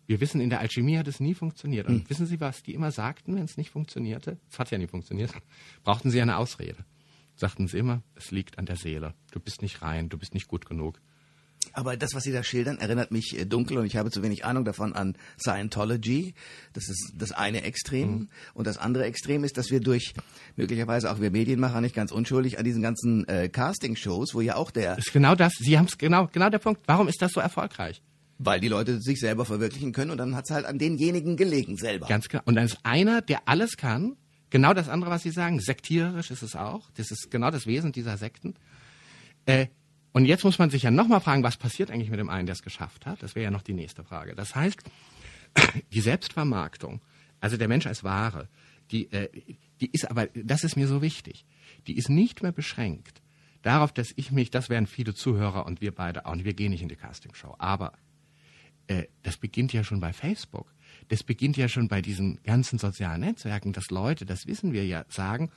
Wir 0.10 0.22
wissen, 0.22 0.42
in 0.42 0.50
der 0.50 0.60
Alchemie 0.60 0.98
hat 0.98 1.08
es 1.08 1.20
nie 1.20 1.36
funktioniert. 1.36 1.88
Und 1.88 2.00
hm. 2.00 2.10
wissen 2.10 2.26
Sie, 2.26 2.40
was 2.40 2.64
die 2.64 2.74
immer 2.74 2.90
sagten, 2.90 3.36
wenn 3.36 3.44
es 3.44 3.58
nicht 3.58 3.70
funktionierte? 3.70 4.40
Es 4.52 4.58
hat 4.58 4.72
ja 4.72 4.80
nie 4.80 4.88
funktioniert. 4.88 5.32
Brauchten 5.84 6.10
sie 6.10 6.20
eine 6.20 6.38
Ausrede. 6.38 6.84
Sagten 7.36 7.68
sie 7.68 7.78
immer, 7.78 8.02
es 8.16 8.32
liegt 8.32 8.58
an 8.58 8.66
der 8.66 8.76
Seele. 8.76 9.14
Du 9.30 9.40
bist 9.40 9.62
nicht 9.62 9.84
rein, 9.84 10.10
du 10.10 10.18
bist 10.18 10.34
nicht 10.34 10.48
gut 10.48 10.66
genug. 10.66 11.00
Aber 11.74 11.96
das, 11.96 12.16
was 12.16 12.24
Sie 12.24 12.32
da 12.32 12.42
schildern, 12.42 12.80
erinnert 12.80 13.12
mich 13.12 13.38
äh, 13.38 13.46
dunkel 13.46 13.78
und 13.78 13.86
ich 13.86 13.98
habe 13.98 14.10
zu 14.10 14.24
wenig 14.24 14.46
Ahnung 14.46 14.66
davon 14.66 14.94
an 14.94 15.16
Scientology. 15.40 16.34
Das 16.74 16.90
ist 16.90 17.14
das 17.16 17.32
eine 17.32 17.62
Extrem. 17.62 18.12
Mhm. 18.12 18.30
Und 18.56 18.66
das 18.66 18.80
andere 18.80 19.06
Extrem 19.06 19.44
ist, 19.44 19.58
dass 19.58 19.70
wir 19.70 19.80
durch 19.80 20.16
möglicherweise 20.56 21.12
auch 21.12 21.22
wir 21.22 21.30
Medienmacher 21.30 21.82
nicht 21.82 21.94
ganz 21.94 22.12
unschuldig 22.12 22.58
an 22.58 22.66
diesen 22.66 22.82
ganzen 22.82 23.28
äh, 23.28 23.48
Casting-Shows, 23.48 24.34
wo 24.34 24.42
ja 24.42 24.56
auch 24.56 24.72
der. 24.72 24.96
Das 24.96 25.06
ist 25.06 25.14
genau 25.14 25.36
das. 25.36 25.54
Sie 25.60 25.78
haben 25.78 25.86
es 25.86 26.00
genau, 26.00 26.28
genau 26.32 26.50
der 26.50 26.58
Punkt. 26.58 26.82
Warum 26.88 27.08
ist 27.08 27.22
das 27.22 27.32
so 27.32 27.40
erfolgreich? 27.40 28.02
Weil 28.42 28.62
die 28.62 28.70
Leute 28.70 29.02
sich 29.02 29.20
selber 29.20 29.46
verwirklichen 29.46 29.92
können 29.92 30.12
und 30.12 30.18
dann 30.18 30.36
hat 30.36 30.46
es 30.46 30.52
halt 30.52 30.66
an 30.66 30.80
denjenigen 30.80 31.36
gelegen 31.36 31.76
selber. 31.78 32.08
Ganz 32.08 32.30
genau. 32.30 32.42
Und 32.46 32.56
dann 32.56 32.66
ist 32.66 32.80
einer, 32.84 33.22
der 33.22 33.48
alles 33.48 33.78
kann. 33.78 34.16
Genau 34.50 34.74
das 34.74 34.90
andere, 34.90 35.12
was 35.12 35.24
Sie 35.24 35.32
sagen. 35.32 35.60
Sektiererisch 35.60 36.32
ist 36.32 36.42
es 36.42 36.56
auch. 36.56 36.90
Das 36.96 37.12
ist 37.12 37.30
genau 37.30 37.52
das 37.52 37.68
Wesen 37.68 37.92
dieser 37.92 38.18
Sekten. 38.18 38.56
Äh, 39.46 39.68
und 40.14 40.26
jetzt 40.26 40.44
muss 40.44 40.58
man 40.58 40.70
sich 40.70 40.84
ja 40.84 40.92
nochmal 40.92 41.20
fragen, 41.20 41.44
was 41.44 41.58
passiert 41.58 41.92
eigentlich 41.92 42.10
mit 42.10 42.20
dem 42.20 42.30
einen, 42.30 42.48
der 42.48 42.54
es 42.54 42.64
geschafft 42.64 43.06
hat? 43.06 43.22
Das 43.22 43.36
wäre 43.36 43.44
ja 43.44 43.52
noch 43.52 43.62
die 43.62 43.74
nächste 43.74 44.04
Frage. 44.04 44.36
Das 44.36 44.56
heißt, 44.56 44.80
die 45.94 46.02
Selbstvermarktung, 46.02 47.02
also 47.42 47.58
der 47.58 47.68
Mensch 47.68 47.86
als 47.86 48.04
Ware, 48.04 48.48
die, 48.92 49.12
äh, 49.12 49.30
die 49.82 49.92
ist 49.92 50.10
aber, 50.10 50.28
das 50.28 50.64
ist 50.64 50.78
mir 50.78 50.88
so 50.88 51.02
wichtig, 51.02 51.46
die 51.88 51.98
ist 51.98 52.10
nicht 52.10 52.42
mehr 52.42 52.52
beschränkt 52.52 53.22
darauf, 53.62 53.92
dass 53.92 54.14
ich 54.16 54.32
mich, 54.32 54.52
das 54.52 54.70
wären 54.70 54.88
viele 54.88 55.14
Zuhörer 55.14 55.66
und 55.66 55.82
wir 55.82 55.94
beide 55.94 56.26
auch, 56.26 56.32
und 56.32 56.44
wir 56.44 56.54
gehen 56.54 56.72
nicht 56.72 56.82
in 56.82 56.90
die 56.90 56.96
Castingshow, 56.96 57.56
aber 57.58 57.94
äh, 58.90 59.08
das 59.22 59.38
beginnt 59.38 59.72
ja 59.72 59.84
schon 59.84 60.00
bei 60.00 60.14
Facebook. 60.14 60.74
Das 61.10 61.24
beginnt 61.24 61.58
ja 61.58 61.70
schon 61.70 61.88
bei 61.88 62.02
diesen 62.02 62.42
ganzen 62.44 62.80
sozialen 62.80 63.22
Netzwerken, 63.22 63.72
dass 63.72 63.92
Leute, 63.92 64.26
das 64.26 64.48
wissen 64.48 64.74
wir 64.74 64.86
ja, 64.86 65.06
sagen, 65.10 65.52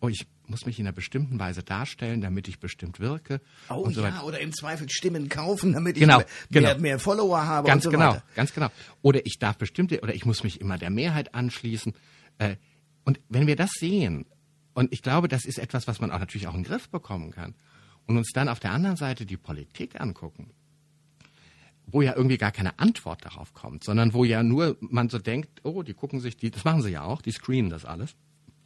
oh, 0.00 0.08
ich 0.08 0.26
muss 0.46 0.66
mich 0.66 0.78
in 0.78 0.86
einer 0.86 0.94
bestimmten 0.94 1.38
Weise 1.38 1.62
darstellen, 1.62 2.20
damit 2.20 2.48
ich 2.48 2.60
bestimmt 2.60 3.00
wirke. 3.00 3.40
Oh 3.70 3.88
so 3.90 4.02
ja, 4.02 4.08
weiter. 4.08 4.24
oder 4.26 4.40
im 4.40 4.52
Zweifel 4.52 4.88
Stimmen 4.90 5.28
kaufen, 5.30 5.72
damit 5.72 5.96
genau, 5.96 6.20
ich 6.20 6.26
genau. 6.50 6.68
Mehr, 6.68 6.78
mehr, 6.78 6.98
Follower 6.98 7.46
habe 7.46 7.66
ganz 7.66 7.86
und 7.86 7.92
so 7.92 7.96
genau, 7.96 8.10
weiter. 8.10 8.22
Ganz 8.34 8.52
genau. 8.52 8.68
Oder 9.00 9.24
ich 9.24 9.38
darf 9.38 9.56
bestimmte, 9.56 10.00
oder 10.02 10.14
ich 10.14 10.26
muss 10.26 10.44
mich 10.44 10.60
immer 10.60 10.76
der 10.76 10.90
Mehrheit 10.90 11.34
anschließen. 11.34 11.94
Äh, 12.38 12.56
und 13.04 13.20
wenn 13.30 13.46
wir 13.46 13.56
das 13.56 13.70
sehen, 13.72 14.26
und 14.74 14.92
ich 14.92 15.02
glaube, 15.02 15.28
das 15.28 15.46
ist 15.46 15.58
etwas, 15.58 15.88
was 15.88 16.00
man 16.00 16.10
auch 16.10 16.18
natürlich 16.18 16.46
auch 16.46 16.54
in 16.54 16.62
den 16.62 16.68
Griff 16.68 16.90
bekommen 16.90 17.30
kann, 17.30 17.54
und 18.06 18.18
uns 18.18 18.32
dann 18.32 18.48
auf 18.50 18.60
der 18.60 18.72
anderen 18.72 18.96
Seite 18.96 19.24
die 19.24 19.38
Politik 19.38 19.98
angucken, 19.98 20.52
wo 21.86 22.02
ja 22.02 22.14
irgendwie 22.14 22.38
gar 22.38 22.52
keine 22.52 22.78
Antwort 22.78 23.24
darauf 23.24 23.54
kommt, 23.54 23.84
sondern 23.84 24.12
wo 24.12 24.24
ja 24.24 24.42
nur 24.42 24.76
man 24.80 25.08
so 25.08 25.18
denkt, 25.18 25.60
oh, 25.62 25.82
die 25.82 25.94
gucken 25.94 26.20
sich 26.20 26.36
die, 26.36 26.50
das 26.50 26.64
machen 26.64 26.82
sie 26.82 26.90
ja 26.90 27.02
auch, 27.02 27.22
die 27.22 27.32
screenen 27.32 27.70
das 27.70 27.84
alles 27.84 28.16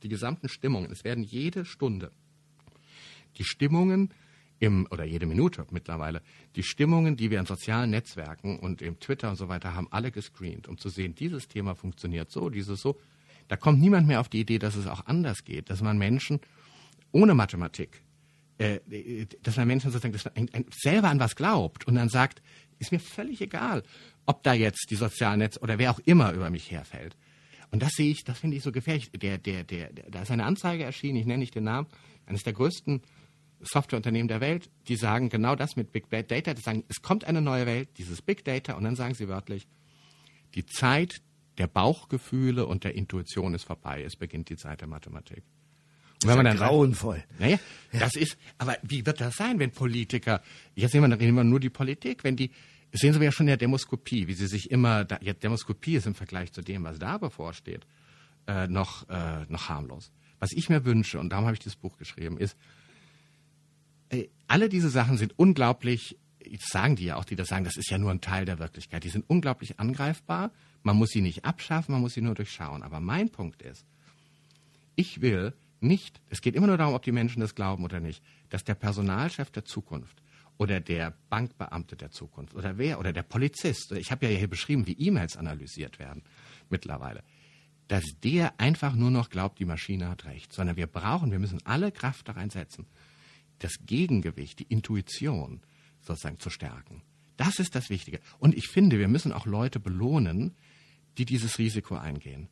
die 0.03 0.09
gesamten 0.09 0.49
Stimmungen. 0.49 0.91
Es 0.91 1.05
werden 1.05 1.25
jede 1.25 1.65
Stunde 1.65 2.11
die 3.39 3.45
Stimmungen 3.45 4.11
im, 4.59 4.87
oder 4.91 5.05
jede 5.05 5.27
Minute 5.27 5.65
mittlerweile, 5.71 6.21
die 6.57 6.63
Stimmungen, 6.63 7.17
die 7.17 7.31
wir 7.31 7.39
in 7.39 7.47
sozialen 7.47 7.91
Netzwerken 7.91 8.59
und 8.59 8.83
im 8.83 8.99
Twitter 8.99 9.31
und 9.31 9.37
so 9.37 9.49
weiter 9.49 9.75
haben, 9.75 9.89
alle 9.91 10.11
gescreent, 10.11 10.69
um 10.69 10.77
zu 10.77 10.89
sehen, 10.89 11.15
dieses 11.15 11.49
Thema 11.49 11.75
funktioniert 11.75 12.31
so, 12.31 12.51
dieses 12.51 12.81
so. 12.81 12.99
Da 13.49 13.57
kommt 13.57 13.81
niemand 13.81 14.07
mehr 14.07 14.21
auf 14.21 14.29
die 14.29 14.41
Idee, 14.41 14.59
dass 14.59 14.75
es 14.75 14.87
auch 14.87 15.07
anders 15.07 15.45
geht, 15.45 15.71
dass 15.71 15.81
man 15.81 15.97
Menschen 15.97 16.41
ohne 17.13 17.35
Mathematik, 17.35 18.03
äh, 18.59 18.81
dass 19.43 19.57
man 19.57 19.67
Menschen 19.67 19.91
sozusagen 19.91 20.13
dass 20.13 20.25
man 20.25 20.67
selber 20.71 21.09
an 21.09 21.21
was 21.21 21.37
glaubt 21.37 21.87
und 21.87 21.95
dann 21.95 22.09
sagt, 22.09 22.43
ist 22.81 22.91
mir 22.91 22.99
völlig 22.99 23.41
egal, 23.41 23.85
ob 24.27 24.43
da 24.43 24.53
jetzt 24.53 24.91
die 24.91 24.97
sozialen 24.97 25.39
Netz 25.39 25.59
oder 25.61 25.79
wer 25.79 25.93
auch 25.93 26.01
immer 26.01 26.33
über 26.33 26.51
mich 26.51 26.71
herfällt. 26.71 27.17
Und 27.71 27.83
das 27.83 27.93
sehe 27.93 28.11
ich, 28.11 28.25
das 28.25 28.39
finde 28.39 28.57
ich 28.57 28.63
so 28.65 28.73
gefährlich. 28.73 29.13
Der, 29.13 29.39
der, 29.39 29.63
der, 29.63 29.93
der, 29.93 30.11
da 30.11 30.23
ist 30.23 30.31
eine 30.31 30.45
Anzeige 30.45 30.83
erschienen, 30.83 31.17
ich 31.17 31.27
nenne 31.27 31.39
nicht 31.39 31.55
den 31.55 31.65
Namen, 31.65 31.87
eines 32.27 32.43
der 32.43 32.53
größten 32.53 33.03
Softwareunternehmen 33.61 34.29
der 34.29 34.41
Welt, 34.41 34.71
die 34.89 34.97
sagen 34.97 35.29
genau 35.29 35.55
das 35.55 35.77
mit 35.77 35.93
Big 35.93 36.09
Data. 36.11 36.55
Die 36.55 36.63
sagen, 36.63 36.85
es 36.89 37.03
kommt 37.03 37.25
eine 37.25 37.43
neue 37.43 37.67
Welt, 37.67 37.91
dieses 37.99 38.23
Big 38.23 38.45
Data, 38.45 38.75
und 38.75 38.85
dann 38.85 38.97
sagen 38.97 39.15
sie 39.15 39.29
wörtlich, 39.29 39.69
die 40.55 40.67
Zeit 40.67 41.23
der 41.59 41.67
Bauchgefühle 41.67 42.67
und 42.67 42.85
der 42.85 42.95
Intuition 42.95 43.55
ist 43.55 43.65
vorbei. 43.65 44.03
Es 44.03 44.17
beginnt 44.17 44.49
die 44.49 44.57
Zeit 44.57 44.81
der 44.81 44.89
Mathematik. 44.89 45.45
Wenn 46.25 46.37
man 46.37 46.45
dann 46.45 46.57
grauenvoll. 46.57 47.23
Naja, 47.39 47.59
ja. 47.93 48.01
das 48.01 48.15
ist, 48.15 48.37
aber 48.59 48.77
wie 48.83 49.07
wird 49.07 49.21
das 49.21 49.37
sein, 49.37 49.59
wenn 49.59 49.71
Politiker, 49.71 50.43
jetzt 50.75 50.93
nehmen 50.93 51.11
wir, 51.11 51.17
nehmen 51.17 51.49
nur 51.49 51.61
die 51.61 51.71
Politik, 51.71 52.25
wenn 52.25 52.37
die 52.37 52.51
sehen 52.93 53.15
Sie 53.15 53.25
ja 53.25 53.33
schon 53.33 53.45
in 53.47 53.53
der 53.53 53.57
Demoskopie, 53.57 54.27
wie 54.27 54.35
sie 54.35 54.47
sich 54.47 54.71
immer, 54.71 55.05
da, 55.05 55.19
ja, 55.23 55.33
Demoskopie 55.33 55.97
ist 55.97 56.07
im 56.07 56.15
Vergleich 56.15 56.53
zu 56.53 56.63
dem, 56.63 56.85
was 56.85 56.99
da 56.99 57.19
bevorsteht, 57.19 57.87
äh, 58.47 58.67
noch, 58.67 59.09
äh, 59.09 59.45
noch 59.49 59.69
harmlos. 59.69 60.11
Was 60.39 60.53
ich 60.53 60.69
mir 60.69 60.85
wünsche, 60.85 61.19
und 61.19 61.31
darum 61.31 61.45
habe 61.45 61.55
ich 61.55 61.61
dieses 61.61 61.77
Buch 61.77 61.97
geschrieben, 61.99 62.39
ist, 62.39 62.57
äh, 64.09 64.29
alle 64.49 64.69
diese 64.69 64.91
Sachen 64.91 65.19
sind 65.19 65.39
unglaublich, 65.39 66.19
sagen 66.59 66.97
die 66.97 67.05
ja 67.05 67.17
auch, 67.17 67.25
die 67.25 67.37
das 67.37 67.49
sagen, 67.49 67.65
das 67.65 67.77
ist 67.77 67.91
ja 67.91 67.99
nur 67.99 68.11
ein 68.11 68.21
Teil 68.21 68.45
der 68.45 68.59
Wirklichkeit, 68.59 69.05
die 69.05 69.11
sind 69.11 69.29
unglaublich 69.29 69.79
angreifbar, 69.79 70.51
man 70.83 70.97
muss 70.97 71.11
sie 71.11 71.21
nicht 71.21 71.45
abschaffen, 71.45 71.93
man 71.93 72.01
muss 72.01 72.15
sie 72.15 72.23
nur 72.23 72.35
durchschauen. 72.35 72.83
Aber 72.83 73.01
mein 73.01 73.29
Punkt 73.29 73.63
ist, 73.63 73.85
ich 74.97 75.21
will 75.21 75.53
nicht, 75.83 76.21
es 76.29 76.41
geht 76.41 76.55
immer 76.55 76.67
nur 76.67 76.77
darum, 76.77 76.95
ob 76.95 77.03
die 77.03 77.13
Menschen 77.13 77.41
das 77.41 77.55
glauben 77.55 77.85
oder 77.85 78.01
nicht, 78.01 78.23
dass 78.49 78.65
der 78.65 78.75
Personalchef 78.75 79.51
der 79.51 79.65
Zukunft 79.65 80.23
oder 80.59 80.81
der 80.81 81.15
Bankbeamte 81.31 81.97
der 81.97 82.11
Zukunft 82.11 82.55
oder 82.55 82.77
wer 82.77 82.99
oder 82.99 83.13
der 83.13 83.23
Polizist. 83.23 83.93
Ich 83.93 84.11
habe 84.11 84.27
ja 84.27 84.37
hier 84.37 84.49
beschrieben, 84.49 84.87
wie 84.87 84.93
E-Mails 84.93 85.37
analysiert 85.37 85.99
werden 85.99 86.23
mittlerweile. 86.69 87.23
Dass 87.89 88.05
der 88.23 88.61
einfach 88.61 88.95
nur 88.95 89.11
noch 89.11 89.31
glaubt, 89.31 89.59
die 89.59 89.65
Maschine 89.65 90.09
hat 90.09 90.27
recht, 90.27 90.53
sondern 90.53 90.77
wir 90.77 90.87
brauchen, 90.87 91.33
wir 91.33 91.39
müssen 91.39 91.65
alle 91.65 91.91
Kraft 91.91 92.29
da 92.29 92.33
reinsetzen, 92.33 92.87
das 93.59 93.73
Gegengewicht, 93.87 94.59
die 94.59 94.67
Intuition 94.69 95.63
sozusagen 96.03 96.39
zu 96.39 96.51
stärken. 96.51 97.03
Das 97.37 97.59
ist 97.59 97.75
das 97.75 97.89
Wichtige. 97.89 98.21
Und 98.39 98.55
ich 98.55 98.69
finde, 98.69 98.99
wir 98.99 99.09
müssen 99.09 99.33
auch 99.33 99.47
Leute 99.47 99.81
belohnen, 99.81 100.55
die 101.17 101.25
dieses 101.25 101.59
Risiko 101.59 101.97
eingehen. 101.97 102.49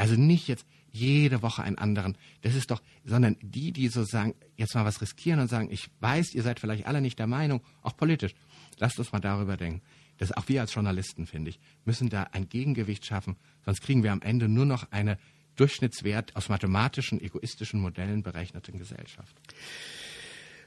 Also 0.00 0.14
nicht 0.14 0.48
jetzt 0.48 0.64
jede 0.90 1.42
Woche 1.42 1.62
einen 1.62 1.76
anderen. 1.76 2.16
Das 2.40 2.54
ist 2.54 2.70
doch, 2.70 2.80
sondern 3.04 3.36
die, 3.42 3.70
die 3.70 3.88
so 3.88 4.02
sagen, 4.02 4.34
jetzt 4.56 4.74
mal 4.74 4.86
was 4.86 5.02
riskieren 5.02 5.40
und 5.40 5.48
sagen, 5.48 5.68
ich 5.70 5.90
weiß, 6.00 6.34
ihr 6.34 6.42
seid 6.42 6.58
vielleicht 6.58 6.86
alle 6.86 7.02
nicht 7.02 7.18
der 7.18 7.26
Meinung, 7.26 7.60
auch 7.82 7.94
politisch. 7.98 8.34
Lasst 8.78 8.98
uns 8.98 9.12
mal 9.12 9.20
darüber 9.20 9.58
denken. 9.58 9.82
Das 10.16 10.32
auch 10.32 10.48
wir 10.48 10.62
als 10.62 10.72
Journalisten, 10.72 11.26
finde 11.26 11.50
ich, 11.50 11.60
müssen 11.84 12.08
da 12.08 12.22
ein 12.32 12.48
Gegengewicht 12.48 13.04
schaffen, 13.04 13.36
sonst 13.66 13.82
kriegen 13.82 14.02
wir 14.02 14.10
am 14.12 14.22
Ende 14.22 14.48
nur 14.48 14.64
noch 14.64 14.90
eine 14.90 15.18
Durchschnittswert 15.56 16.34
aus 16.34 16.48
mathematischen, 16.48 17.20
egoistischen 17.20 17.78
Modellen 17.78 18.22
berechneten 18.22 18.78
Gesellschaft. 18.78 19.36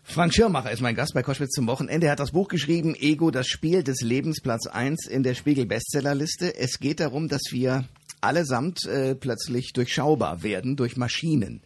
Frank 0.04 0.36
Schirmacher 0.36 0.70
ist 0.70 0.82
mein 0.82 0.94
Gast 0.94 1.16
bei 1.16 1.24
Koschwitz 1.24 1.52
zum 1.52 1.66
Wochenende. 1.66 2.06
Er 2.06 2.12
hat 2.12 2.20
das 2.20 2.34
Buch 2.34 2.50
geschrieben, 2.50 2.94
Ego, 2.94 3.32
das 3.32 3.48
Spiel 3.48 3.84
des 3.84 4.02
Lebens, 4.02 4.42
Platz 4.42 4.68
1 4.68 5.08
in 5.08 5.24
der 5.24 5.34
Spiegel 5.34 5.66
Bestsellerliste. 5.66 6.56
Es 6.56 6.78
geht 6.80 7.00
darum, 7.00 7.30
dass 7.30 7.42
wir 7.52 7.86
allesamt 8.24 8.86
äh, 8.86 9.16
plötzlich 9.16 9.74
durchschaubar 9.74 10.44
werden 10.44 10.76
durch 10.76 10.98
Maschinen. 10.98 11.62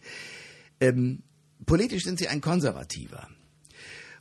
Ähm, 0.80 1.22
politisch 1.66 2.04
sind 2.04 2.18
sie 2.18 2.28
ein 2.28 2.40
Konservativer. 2.40 3.28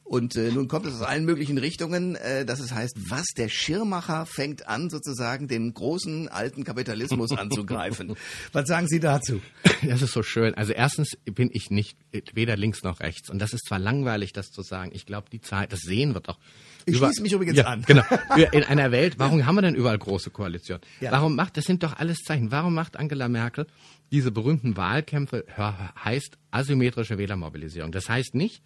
Und 0.07 0.37
äh, 0.37 0.51
nun 0.51 0.69
kommt 0.69 0.85
es 0.85 0.95
aus 0.95 1.01
allen 1.01 1.25
möglichen 1.25 1.57
Richtungen, 1.57 2.15
äh, 2.15 2.45
dass 2.45 2.61
es 2.61 2.73
heißt, 2.73 2.95
was 3.09 3.25
der 3.35 3.49
Schirmacher 3.49 4.25
fängt 4.25 4.65
an, 4.65 4.89
sozusagen 4.89 5.49
den 5.49 5.73
großen 5.73 6.29
alten 6.29 6.63
Kapitalismus 6.63 7.33
anzugreifen. 7.33 8.15
was 8.53 8.67
sagen 8.67 8.87
Sie 8.87 9.01
dazu? 9.01 9.41
Das 9.85 10.01
ist 10.01 10.13
so 10.13 10.23
schön. 10.23 10.53
Also 10.53 10.71
erstens 10.71 11.17
bin 11.25 11.49
ich 11.51 11.71
nicht 11.71 11.97
weder 12.33 12.55
links 12.55 12.83
noch 12.83 13.01
rechts. 13.01 13.29
Und 13.29 13.39
das 13.39 13.51
ist 13.51 13.65
zwar 13.67 13.79
langweilig, 13.79 14.31
das 14.31 14.49
zu 14.51 14.61
sagen. 14.61 14.91
Ich 14.93 15.05
glaube, 15.05 15.29
die 15.29 15.41
Zeit, 15.41 15.73
das 15.73 15.81
sehen 15.81 16.13
wir 16.13 16.21
doch. 16.21 16.39
Ich 16.85 16.95
über, 16.95 17.07
schließe 17.07 17.21
mich 17.21 17.33
übrigens 17.33 17.57
ja, 17.57 17.65
an. 17.65 17.83
Genau. 17.85 18.03
In 18.53 18.63
einer 18.63 18.91
Welt, 18.91 19.19
warum 19.19 19.45
haben 19.45 19.55
wir 19.55 19.61
denn 19.61 19.75
überall 19.75 19.97
große 19.97 20.29
Koalitionen? 20.29 20.81
Ja. 21.01 21.11
Warum 21.11 21.35
macht, 21.35 21.57
das 21.57 21.65
sind 21.65 21.83
doch 21.83 21.97
alles 21.97 22.19
Zeichen. 22.19 22.49
Warum 22.49 22.73
macht 22.73 22.95
Angela 22.95 23.27
Merkel 23.27 23.67
diese 24.09 24.31
berühmten 24.31 24.77
Wahlkämpfe, 24.77 25.43
heißt 25.57 26.37
asymmetrische 26.51 27.17
Wählermobilisierung? 27.17 27.91
Das 27.91 28.07
heißt 28.07 28.35
nicht, 28.35 28.63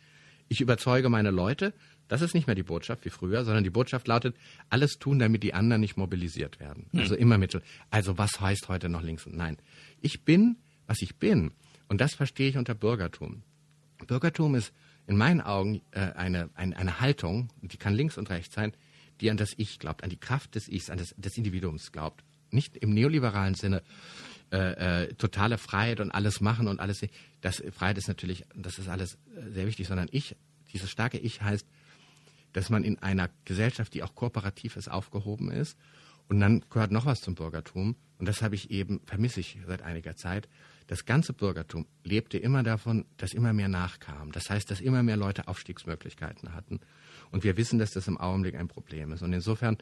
ich 0.51 0.59
überzeuge 0.59 1.07
meine 1.09 1.31
Leute 1.31 1.73
Das 2.09 2.21
ist 2.21 2.33
nicht 2.33 2.45
mehr 2.45 2.57
die 2.57 2.63
Botschaft 2.63 3.05
wie 3.05 3.09
früher, 3.09 3.45
sondern 3.45 3.63
die 3.63 3.69
Botschaft 3.69 4.05
lautet, 4.05 4.35
alles 4.69 4.99
tun, 4.99 5.17
damit 5.17 5.43
die 5.43 5.53
anderen 5.53 5.79
nicht 5.79 5.95
mobilisiert 5.95 6.59
werden. 6.59 6.87
Also 6.93 7.15
immer 7.15 7.37
Mittel. 7.37 7.61
Also 7.89 8.17
was 8.17 8.41
heißt 8.41 8.67
heute 8.67 8.89
noch 8.89 9.01
links 9.01 9.25
und 9.25 9.37
nein. 9.37 9.57
Ich 10.01 10.25
bin, 10.25 10.57
was 10.87 11.01
ich 11.01 11.15
bin. 11.15 11.51
Und 11.87 12.01
das 12.01 12.13
verstehe 12.13 12.49
ich 12.49 12.57
unter 12.57 12.75
Bürgertum. 12.75 13.43
Bürgertum 14.07 14.55
ist 14.55 14.73
in 15.07 15.15
meinen 15.15 15.39
Augen 15.39 15.83
äh, 15.91 15.99
eine, 15.99 16.49
eine, 16.53 16.75
eine 16.75 16.99
Haltung, 16.99 17.47
die 17.61 17.77
kann 17.77 17.93
links 17.93 18.17
und 18.17 18.29
rechts 18.29 18.55
sein, 18.55 18.73
die 19.21 19.31
an 19.31 19.37
das 19.37 19.53
Ich 19.55 19.79
glaubt, 19.79 20.03
an 20.03 20.09
die 20.09 20.19
Kraft 20.19 20.55
des 20.55 20.67
Ichs, 20.67 20.89
an 20.89 20.97
das, 20.97 21.15
des 21.15 21.37
Individuums 21.37 21.93
glaubt. 21.93 22.25
Nicht 22.49 22.75
im 22.75 22.93
neoliberalen 22.93 23.55
Sinne, 23.55 23.83
äh, 24.51 25.03
äh, 25.03 25.13
totale 25.13 25.57
Freiheit 25.57 25.99
und 26.01 26.11
alles 26.11 26.41
machen 26.41 26.67
und 26.67 26.79
alles. 26.79 27.05
Das 27.39 27.63
Freiheit 27.71 27.97
ist 27.97 28.07
natürlich, 28.07 28.45
das 28.53 28.79
ist 28.79 28.89
alles 28.89 29.15
äh, 29.35 29.51
sehr 29.51 29.65
wichtig, 29.65 29.87
sondern 29.87 30.09
ich, 30.11 30.35
dieses 30.73 30.89
starke 30.89 31.17
Ich 31.17 31.41
heißt, 31.41 31.65
dass 32.53 32.69
man 32.69 32.83
in 32.83 32.99
einer 32.99 33.29
Gesellschaft, 33.45 33.93
die 33.93 34.03
auch 34.03 34.13
kooperativ 34.13 34.75
ist, 34.75 34.89
aufgehoben 34.89 35.51
ist. 35.51 35.77
Und 36.27 36.39
dann 36.39 36.63
gehört 36.69 36.91
noch 36.91 37.05
was 37.05 37.21
zum 37.21 37.35
Bürgertum. 37.35 37.95
Und 38.17 38.25
das 38.25 38.41
habe 38.41 38.55
ich 38.55 38.71
eben, 38.71 39.01
vermisse 39.05 39.39
ich 39.39 39.57
seit 39.67 39.81
einiger 39.81 40.15
Zeit. 40.15 40.47
Das 40.87 41.05
ganze 41.05 41.31
Bürgertum 41.31 41.87
lebte 42.03 42.37
immer 42.37 42.63
davon, 42.63 43.05
dass 43.17 43.33
immer 43.33 43.53
mehr 43.53 43.69
nachkam. 43.69 44.31
Das 44.33 44.49
heißt, 44.49 44.69
dass 44.69 44.81
immer 44.81 45.03
mehr 45.03 45.17
Leute 45.17 45.47
Aufstiegsmöglichkeiten 45.47 46.53
hatten. 46.53 46.81
Und 47.31 47.45
wir 47.45 47.55
wissen, 47.55 47.79
dass 47.79 47.91
das 47.91 48.07
im 48.07 48.17
Augenblick 48.17 48.55
ein 48.55 48.67
Problem 48.67 49.13
ist. 49.13 49.21
Und 49.21 49.31
insofern 49.31 49.77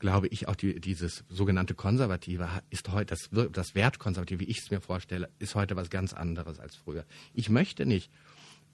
glaube 0.00 0.26
ich, 0.28 0.48
auch 0.48 0.56
die, 0.56 0.80
dieses 0.80 1.24
sogenannte 1.28 1.74
Konservative 1.74 2.48
ist 2.70 2.90
heute, 2.90 3.14
das, 3.14 3.30
das 3.52 3.74
Wertkonservative, 3.76 4.40
wie 4.40 4.50
ich 4.50 4.58
es 4.58 4.70
mir 4.70 4.80
vorstelle, 4.80 5.28
ist 5.38 5.54
heute 5.54 5.76
was 5.76 5.90
ganz 5.90 6.12
anderes 6.12 6.58
als 6.58 6.74
früher. 6.74 7.04
Ich 7.32 7.48
möchte 7.48 7.86
nicht 7.86 8.10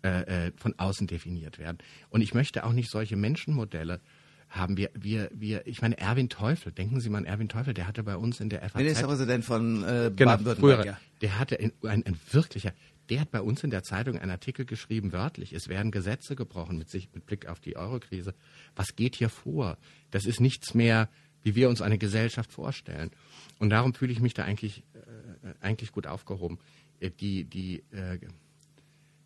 äh, 0.02 0.46
äh, 0.46 0.52
von 0.56 0.74
außen 0.78 1.06
definiert 1.06 1.58
werden. 1.58 1.78
Und 2.10 2.20
ich 2.20 2.32
möchte 2.32 2.64
auch 2.64 2.72
nicht 2.72 2.90
solche 2.90 3.16
Menschenmodelle 3.16 4.00
haben. 4.48 4.76
Wir, 4.76 4.90
wir, 4.94 5.30
wir, 5.34 5.66
ich 5.66 5.82
meine, 5.82 5.98
Erwin 5.98 6.28
Teufel, 6.28 6.70
denken 6.70 7.00
Sie 7.00 7.10
mal 7.10 7.18
an 7.18 7.24
Erwin 7.24 7.48
Teufel, 7.48 7.74
der 7.74 7.88
hatte 7.88 8.02
bei 8.02 8.16
uns 8.16 8.38
in 8.38 8.48
der 8.48 8.60
FAZ... 8.60 8.76
Ministerpräsident 8.76 9.44
von 9.44 9.82
äh, 9.82 10.12
genau, 10.14 10.32
Baden-Württemberg, 10.32 10.84
ja. 10.84 10.98
Der 11.22 11.38
hatte 11.38 11.58
ein, 11.58 11.72
ein, 11.82 12.06
ein 12.06 12.16
wirklicher, 12.30 12.72
der 13.08 13.20
hat 13.20 13.30
bei 13.30 13.40
uns 13.40 13.62
in 13.64 13.70
der 13.70 13.82
Zeitung 13.82 14.18
einen 14.18 14.30
Artikel 14.30 14.64
geschrieben, 14.64 15.12
wörtlich, 15.12 15.52
es 15.52 15.68
werden 15.68 15.90
Gesetze 15.90 16.36
gebrochen 16.36 16.78
mit, 16.78 16.90
sich, 16.90 17.08
mit 17.14 17.26
Blick 17.26 17.46
auf 17.46 17.60
die 17.60 17.76
Eurokrise. 17.76 18.34
Was 18.74 18.96
geht 18.96 19.16
hier 19.16 19.28
vor? 19.28 19.78
Das 20.10 20.26
ist 20.26 20.40
nichts 20.40 20.74
mehr, 20.74 21.08
wie 21.42 21.54
wir 21.54 21.68
uns 21.68 21.80
eine 21.80 21.98
Gesellschaft 21.98 22.52
vorstellen. 22.52 23.10
Und 23.58 23.70
darum 23.70 23.94
fühle 23.94 24.12
ich 24.12 24.20
mich 24.20 24.34
da 24.34 24.44
eigentlich, 24.44 24.82
äh, 24.94 25.54
eigentlich 25.60 25.92
gut 25.92 26.06
aufgehoben. 26.06 26.58
Äh, 27.00 27.10
Die, 27.10 27.44
die, 27.44 27.84
äh, 27.92 28.18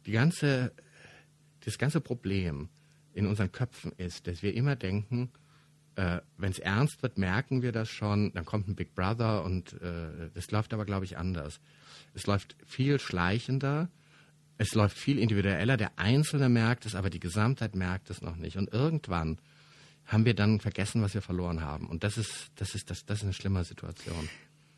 die 0.07 0.13
ganze, 0.13 0.73
das 1.65 1.79
ganze 1.79 2.01
Problem 2.01 2.69
in 3.15 3.27
unseren 3.27 3.53
Köpfen 3.53 3.93
ist, 3.97 4.27
dass 4.27 4.43
wir 4.43 4.55
immer 4.55 4.77
denken, 4.77 5.31
äh, 6.01 6.23
wenn 6.39 6.51
es 6.51 6.59
ernst 6.59 7.03
wird, 7.03 7.19
merken 7.19 7.61
wir 7.61 7.73
das 7.73 7.91
schon, 7.91 8.33
dann 8.33 8.47
kommt 8.47 8.69
ein 8.69 8.75
Big 8.75 8.95
Brother 8.95 9.45
und 9.45 9.75
äh, 9.83 10.31
das 10.33 10.51
läuft 10.51 10.73
aber, 10.73 10.87
glaube 10.87 11.05
ich, 11.05 11.19
anders. 11.19 11.61
Es 12.15 12.27
läuft 12.27 12.57
viel 12.65 12.99
schleichender, 12.99 13.91
es 14.57 14.75
läuft 14.75 14.97
viel 14.97 15.19
individueller, 15.19 15.77
der 15.77 15.99
Einzelne 15.99 16.49
merkt 16.49 16.87
es, 16.87 16.95
aber 16.95 17.11
die 17.11 17.21
Gesamtheit 17.21 17.75
merkt 17.75 18.09
es 18.09 18.23
noch 18.23 18.37
nicht. 18.37 18.57
Und 18.57 18.73
irgendwann 18.73 19.39
haben 20.07 20.25
wir 20.25 20.35
dann 20.35 20.61
vergessen, 20.61 21.03
was 21.03 21.13
wir 21.13 21.23
verloren 21.23 21.61
haben. 21.61 21.87
Und 21.87 22.03
das 22.03 22.17
ist, 22.17 22.51
das 22.57 22.75
ist, 22.75 22.89
das, 22.89 23.05
das 23.05 23.19
ist 23.19 23.25
eine 23.25 23.35
schlimme 23.35 23.65
Situation. 23.65 24.29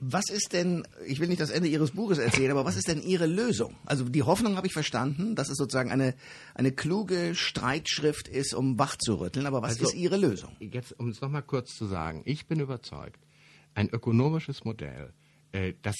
Was 0.04 0.30
ist 0.30 0.52
denn, 0.52 0.82
ich 1.06 1.20
will 1.20 1.28
nicht 1.28 1.40
das 1.40 1.50
Ende 1.50 1.68
Ihres 1.68 1.92
Buches 1.92 2.18
erzählen, 2.18 2.50
aber 2.50 2.64
was 2.64 2.76
ist 2.76 2.88
denn 2.88 3.00
Ihre 3.00 3.26
Lösung? 3.26 3.76
Also 3.86 4.08
die 4.08 4.24
Hoffnung 4.24 4.56
habe 4.56 4.66
ich 4.66 4.72
verstanden, 4.72 5.36
dass 5.36 5.48
es 5.48 5.56
sozusagen 5.56 5.92
eine, 5.92 6.14
eine 6.54 6.72
kluge 6.72 7.36
Streitschrift 7.36 8.26
ist, 8.26 8.52
um 8.52 8.80
wach 8.80 8.96
zu 8.96 9.20
rütteln, 9.20 9.46
aber 9.46 9.62
was 9.62 9.74
Also- 9.74 9.84
ist 9.84 9.94
Ihre 9.94 10.16
Lösung? 10.16 10.56
Jetzt, 10.58 10.98
um 10.98 11.08
es 11.10 11.20
nochmal 11.20 11.42
kurz 11.44 11.76
zu 11.76 11.86
sagen, 11.86 12.22
ich 12.24 12.46
bin 12.46 12.58
überzeugt, 12.58 13.20
ein 13.74 13.88
ökonomisches 13.90 14.64
Modell, 14.64 15.12
äh, 15.52 15.74
das 15.82 15.94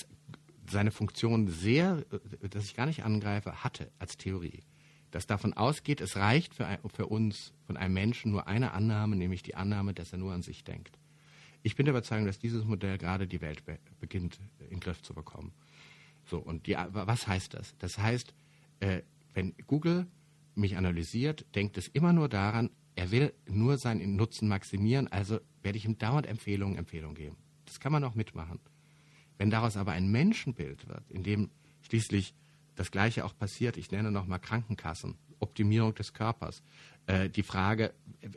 seine 0.69 0.91
Funktion 0.91 1.47
sehr, 1.49 2.05
das 2.51 2.65
ich 2.65 2.75
gar 2.75 2.87
nicht 2.87 3.05
angreife, 3.05 3.63
hatte 3.63 3.91
als 4.01 4.17
Theorie, 4.17 4.65
das 5.13 5.27
davon 5.29 5.53
ausgeht, 5.53 6.01
es 6.01 6.17
reicht 6.17 6.55
für, 6.57 6.67
ein, 6.67 6.79
für 6.93 7.07
uns 7.07 7.53
von 7.67 7.77
einem 7.77 7.95
Menschen 7.95 8.33
nur 8.33 8.49
eine 8.49 8.73
Annahme, 8.73 9.15
nämlich 9.15 9.43
die 9.45 9.55
Annahme, 9.55 9.95
dass 9.95 10.11
er 10.13 10.19
nur 10.19 10.33
an 10.33 10.43
sich 10.43 10.65
denkt. 10.65 10.99
Ich 11.63 11.77
bin 11.77 11.87
der 11.87 11.93
Überzeugung, 11.93 12.27
dass 12.27 12.39
dieses 12.39 12.65
Modell 12.65 12.99
gerade 12.99 13.27
die 13.27 13.41
Welt 13.41 13.65
be 13.65 13.79
beginnt 14.01 14.41
äh, 14.59 14.65
in 14.65 14.71
den 14.71 14.81
Griff 14.81 15.03
zu 15.03 15.15
bekommen. 15.15 15.53
So, 16.25 16.39
und 16.39 16.67
die, 16.67 16.75
was 16.75 17.27
heißt 17.27 17.55
das? 17.55 17.77
Das 17.79 17.99
heißt, 17.99 18.35
äh, 18.81 19.03
wenn 19.35 19.55
Google 19.67 20.07
mich 20.55 20.77
analysiert, 20.77 21.47
denkt 21.55 21.79
es 21.79 21.89
immer 21.89 22.13
nur 22.13 22.29
daran, 22.29 22.71
er 22.95 23.11
will 23.11 23.33
nur 23.47 23.79
seinen 23.79 24.17
Nutzen 24.17 24.49
maximieren, 24.49 25.09
also 25.09 25.41
werde 25.63 25.79
ich 25.79 25.85
ihm 25.85 25.99
dauernd 25.99 26.27
Empfehlungen, 26.27 26.77
Empfehlungen 26.77 27.15
geben. 27.15 27.37
Das 27.65 27.81
kann 27.81 27.93
man 27.93 28.05
auch 28.05 28.15
mitmachen. 28.15 28.61
Wenn 29.39 29.51
daraus 29.51 29.77
aber 29.77 29.93
ein 29.93 30.11
Menschenbild 30.11 30.87
wird, 30.89 31.11
in 31.11 31.23
dem 31.23 31.51
schließlich 31.83 32.35
das 32.75 32.91
Gleiche 32.91 33.25
auch 33.25 33.37
passiert, 33.37 33.77
ich 33.77 33.91
nenne 33.91 34.11
nochmal 34.11 34.41
Krankenkassen, 34.41 35.17
Optimierung 35.39 35.95
des 35.95 36.13
Körpers, 36.13 36.63
äh, 37.07 37.29
die 37.29 37.43
Frage, 37.43 37.95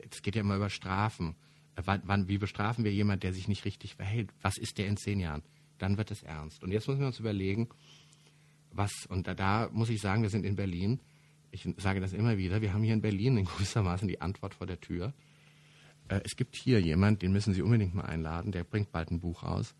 es 0.09 0.21
geht 0.21 0.35
ja 0.35 0.41
immer 0.41 0.55
über 0.55 0.69
Strafen, 0.69 1.35
wann, 1.75 2.01
wann, 2.05 2.27
wie 2.27 2.37
bestrafen 2.37 2.83
wir 2.83 2.93
jemanden, 2.93 3.21
der 3.21 3.33
sich 3.33 3.47
nicht 3.47 3.65
richtig 3.65 3.95
verhält, 3.95 4.31
was 4.41 4.57
ist 4.57 4.77
der 4.77 4.87
in 4.87 4.97
zehn 4.97 5.19
Jahren, 5.19 5.43
dann 5.77 5.97
wird 5.97 6.11
es 6.11 6.23
ernst. 6.23 6.63
Und 6.63 6.71
jetzt 6.71 6.87
müssen 6.87 7.01
wir 7.01 7.07
uns 7.07 7.19
überlegen, 7.19 7.69
was, 8.71 9.05
und 9.07 9.27
da, 9.27 9.33
da 9.33 9.69
muss 9.71 9.89
ich 9.89 10.01
sagen, 10.01 10.21
wir 10.21 10.29
sind 10.29 10.45
in 10.45 10.55
Berlin, 10.55 10.99
ich 11.51 11.67
sage 11.77 12.01
das 12.01 12.13
immer 12.13 12.37
wieder, 12.37 12.61
wir 12.61 12.73
haben 12.73 12.83
hier 12.83 12.93
in 12.93 13.01
Berlin 13.01 13.37
in 13.37 13.45
gewissermaßen 13.45 14.07
die 14.07 14.21
Antwort 14.21 14.53
vor 14.53 14.67
der 14.67 14.79
Tür. 14.79 15.13
Äh, 16.09 16.21
es 16.23 16.35
gibt 16.35 16.55
hier 16.55 16.81
jemand, 16.81 17.21
den 17.21 17.31
müssen 17.31 17.53
Sie 17.53 17.61
unbedingt 17.61 17.95
mal 17.95 18.05
einladen, 18.05 18.51
der 18.51 18.63
bringt 18.63 18.91
bald 18.91 19.11
ein 19.11 19.19
Buch 19.19 19.43
raus. 19.43 19.75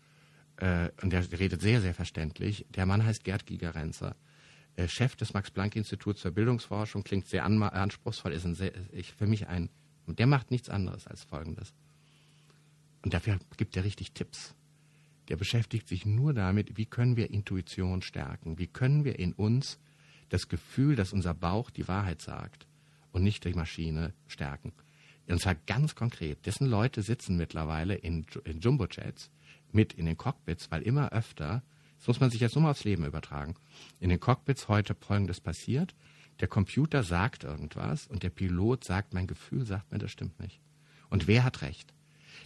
Äh, 0.56 0.88
und 1.02 1.12
der 1.12 1.30
redet 1.38 1.60
sehr, 1.60 1.80
sehr 1.80 1.94
verständlich. 1.94 2.66
Der 2.70 2.86
Mann 2.86 3.04
heißt 3.04 3.24
Gerd 3.24 3.46
Gigerenzer, 3.46 4.16
äh, 4.76 4.88
Chef 4.88 5.16
des 5.16 5.34
Max-Planck-Instituts 5.34 6.22
für 6.22 6.32
Bildungsforschung, 6.32 7.02
klingt 7.02 7.28
sehr 7.28 7.44
anspruchsvoll, 7.44 8.32
ist 8.32 8.42
sehr, 8.56 8.72
ich, 8.92 9.12
für 9.12 9.26
mich 9.26 9.46
ein, 9.48 9.68
der 10.06 10.26
macht 10.26 10.50
nichts 10.50 10.70
anderes 10.70 11.06
als 11.06 11.24
Folgendes. 11.24 11.74
Und 13.06 13.14
dafür 13.14 13.38
gibt 13.56 13.76
er 13.76 13.84
richtig 13.84 14.10
Tipps. 14.14 14.56
Der 15.28 15.36
beschäftigt 15.36 15.86
sich 15.86 16.06
nur 16.06 16.34
damit, 16.34 16.76
wie 16.76 16.86
können 16.86 17.16
wir 17.16 17.30
Intuition 17.30 18.02
stärken, 18.02 18.58
wie 18.58 18.66
können 18.66 19.04
wir 19.04 19.20
in 19.20 19.32
uns 19.32 19.78
das 20.28 20.48
Gefühl, 20.48 20.96
dass 20.96 21.12
unser 21.12 21.32
Bauch 21.32 21.70
die 21.70 21.86
Wahrheit 21.86 22.20
sagt 22.20 22.66
und 23.12 23.22
nicht 23.22 23.44
die 23.44 23.54
Maschine 23.54 24.12
stärken. 24.26 24.72
Und 25.28 25.40
zwar 25.40 25.54
ganz 25.54 25.94
konkret. 25.94 26.46
Dessen 26.46 26.66
Leute 26.66 27.00
sitzen 27.02 27.36
mittlerweile 27.36 27.94
in, 27.94 28.26
in 28.42 28.58
Jumbo-Jets 28.58 29.30
mit 29.70 29.92
in 29.92 30.06
den 30.06 30.16
Cockpits, 30.16 30.72
weil 30.72 30.82
immer 30.82 31.12
öfter, 31.12 31.62
das 31.98 32.08
muss 32.08 32.18
man 32.18 32.30
sich 32.30 32.40
jetzt 32.40 32.56
nur 32.56 32.62
mal 32.62 32.72
aufs 32.72 32.82
Leben 32.82 33.04
übertragen, 33.04 33.54
in 34.00 34.08
den 34.08 34.18
Cockpits 34.18 34.66
heute 34.66 34.96
Folgendes 34.96 35.40
passiert. 35.40 35.94
Der 36.40 36.48
Computer 36.48 37.04
sagt 37.04 37.44
irgendwas 37.44 38.08
und 38.08 38.24
der 38.24 38.30
Pilot 38.30 38.82
sagt, 38.82 39.14
mein 39.14 39.28
Gefühl 39.28 39.64
sagt 39.64 39.92
mir, 39.92 39.98
das 39.98 40.10
stimmt 40.10 40.40
nicht. 40.40 40.60
Und 41.08 41.28
wer 41.28 41.44
hat 41.44 41.62
recht? 41.62 41.94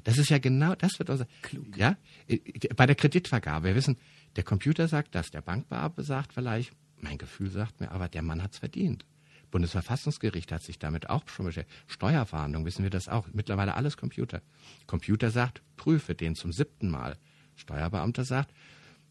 Das 0.04 0.18
ist 0.18 0.30
ja 0.30 0.38
genau, 0.38 0.74
das 0.74 0.98
wird 0.98 1.10
unser. 1.10 1.26
Klug. 1.42 1.76
Ja? 1.76 1.96
Äh, 2.26 2.38
Bei 2.76 2.86
der 2.86 2.96
Kreditvergabe, 2.96 3.68
wir 3.68 3.74
wissen, 3.74 3.96
der 4.36 4.44
Computer 4.44 4.88
sagt 4.88 5.14
das, 5.14 5.30
der 5.30 5.42
Bankbeamte 5.42 6.02
sagt 6.02 6.32
vielleicht, 6.32 6.72
mein 7.00 7.18
Gefühl 7.18 7.50
sagt 7.50 7.80
mir, 7.80 7.90
aber 7.90 8.08
der 8.08 8.22
Mann 8.22 8.42
hat's 8.42 8.58
verdient. 8.58 9.04
Bundesverfassungsgericht 9.50 10.52
hat 10.52 10.62
sich 10.62 10.78
damit 10.78 11.10
auch 11.10 11.28
schon 11.28 11.46
beschäftigt. 11.46 11.76
Steuerverhandlungen 11.88 12.66
wissen 12.66 12.82
wir 12.82 12.90
das 12.90 13.08
auch. 13.08 13.26
Mittlerweile 13.32 13.74
alles 13.74 13.96
Computer. 13.96 14.42
Computer 14.86 15.30
sagt, 15.30 15.62
prüfe 15.76 16.14
den 16.14 16.36
zum 16.36 16.52
siebten 16.52 16.88
Mal. 16.88 17.16
Steuerbeamter 17.56 18.24
sagt, 18.24 18.54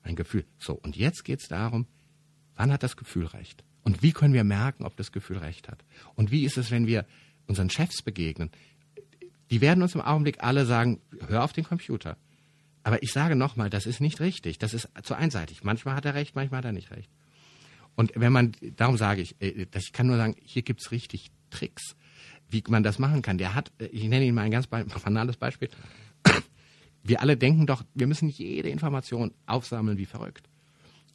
mein 0.04 0.16
Gefühl. 0.16 0.46
So, 0.58 0.74
und 0.74 0.96
jetzt 0.96 1.26
geht's 1.26 1.50
darum, 1.50 1.88
wann 2.56 2.72
hat 2.72 2.84
das 2.84 2.96
Gefühl 2.96 3.26
recht? 3.26 3.64
Und 3.82 4.02
wie 4.02 4.12
können 4.12 4.34
wir 4.34 4.44
merken, 4.44 4.86
ob 4.86 4.96
das 4.96 5.12
Gefühl 5.12 5.38
recht 5.38 5.68
hat? 5.68 5.84
Und 6.16 6.32
wie 6.32 6.46
ist 6.46 6.58
es, 6.58 6.72
wenn 6.72 6.88
wir 6.88 7.06
unseren 7.48 7.70
Chefs 7.70 8.02
begegnen? 8.02 8.52
Die 9.50 9.62
werden 9.62 9.82
uns 9.82 9.96
im 9.96 10.02
Augenblick 10.02 10.44
alle 10.44 10.66
sagen, 10.66 11.02
hör 11.28 11.44
auf 11.44 11.54
den 11.54 11.64
Computer. 11.64 12.18
Aber 12.84 13.04
ich 13.04 13.12
sage 13.12 13.36
nochmal, 13.36 13.70
das 13.70 13.86
ist 13.86 14.00
nicht 14.00 14.20
richtig. 14.20 14.58
Das 14.58 14.74
ist 14.74 14.90
zu 15.04 15.16
einseitig. 15.16 15.64
Manchmal 15.64 15.96
hat 15.96 16.06
er 16.06 16.14
recht, 16.14 16.36
manchmal 16.36 16.60
hat 16.60 16.66
er 16.66 16.72
nicht 16.72 16.92
recht. 16.92 17.10
Und 17.96 18.14
wenn 18.16 18.32
man, 18.32 18.54
darum 18.78 18.98
sage 18.98 19.22
ich, 19.22 19.36
äh, 19.42 19.68
ich 19.76 19.92
kann 19.92 20.08
nur 20.08 20.18
sagen, 20.18 20.36
hier 20.44 20.62
gibt's 20.62 20.92
richtig 20.92 21.32
Tricks, 21.50 21.96
wie 22.48 22.64
man 22.70 22.84
das 22.84 23.00
machen 23.00 23.22
kann. 23.22 23.38
Der 23.38 23.56
hat, 23.56 23.72
äh, 23.80 23.86
ich 23.88 24.04
nenne 24.04 24.26
Ihnen 24.26 24.36
mal 24.36 24.44
ein 24.44 24.52
ganz 24.52 24.68
banales 25.04 25.38
Beispiel. 25.38 25.70
Wir 27.04 27.22
alle 27.22 27.38
denken 27.38 27.66
doch, 27.66 27.84
wir 27.94 28.08
müssen 28.08 28.30
jede 28.30 28.70
Information 28.70 29.34
aufsammeln 29.46 29.98
wie 29.98 30.06
verrückt. 30.06 30.48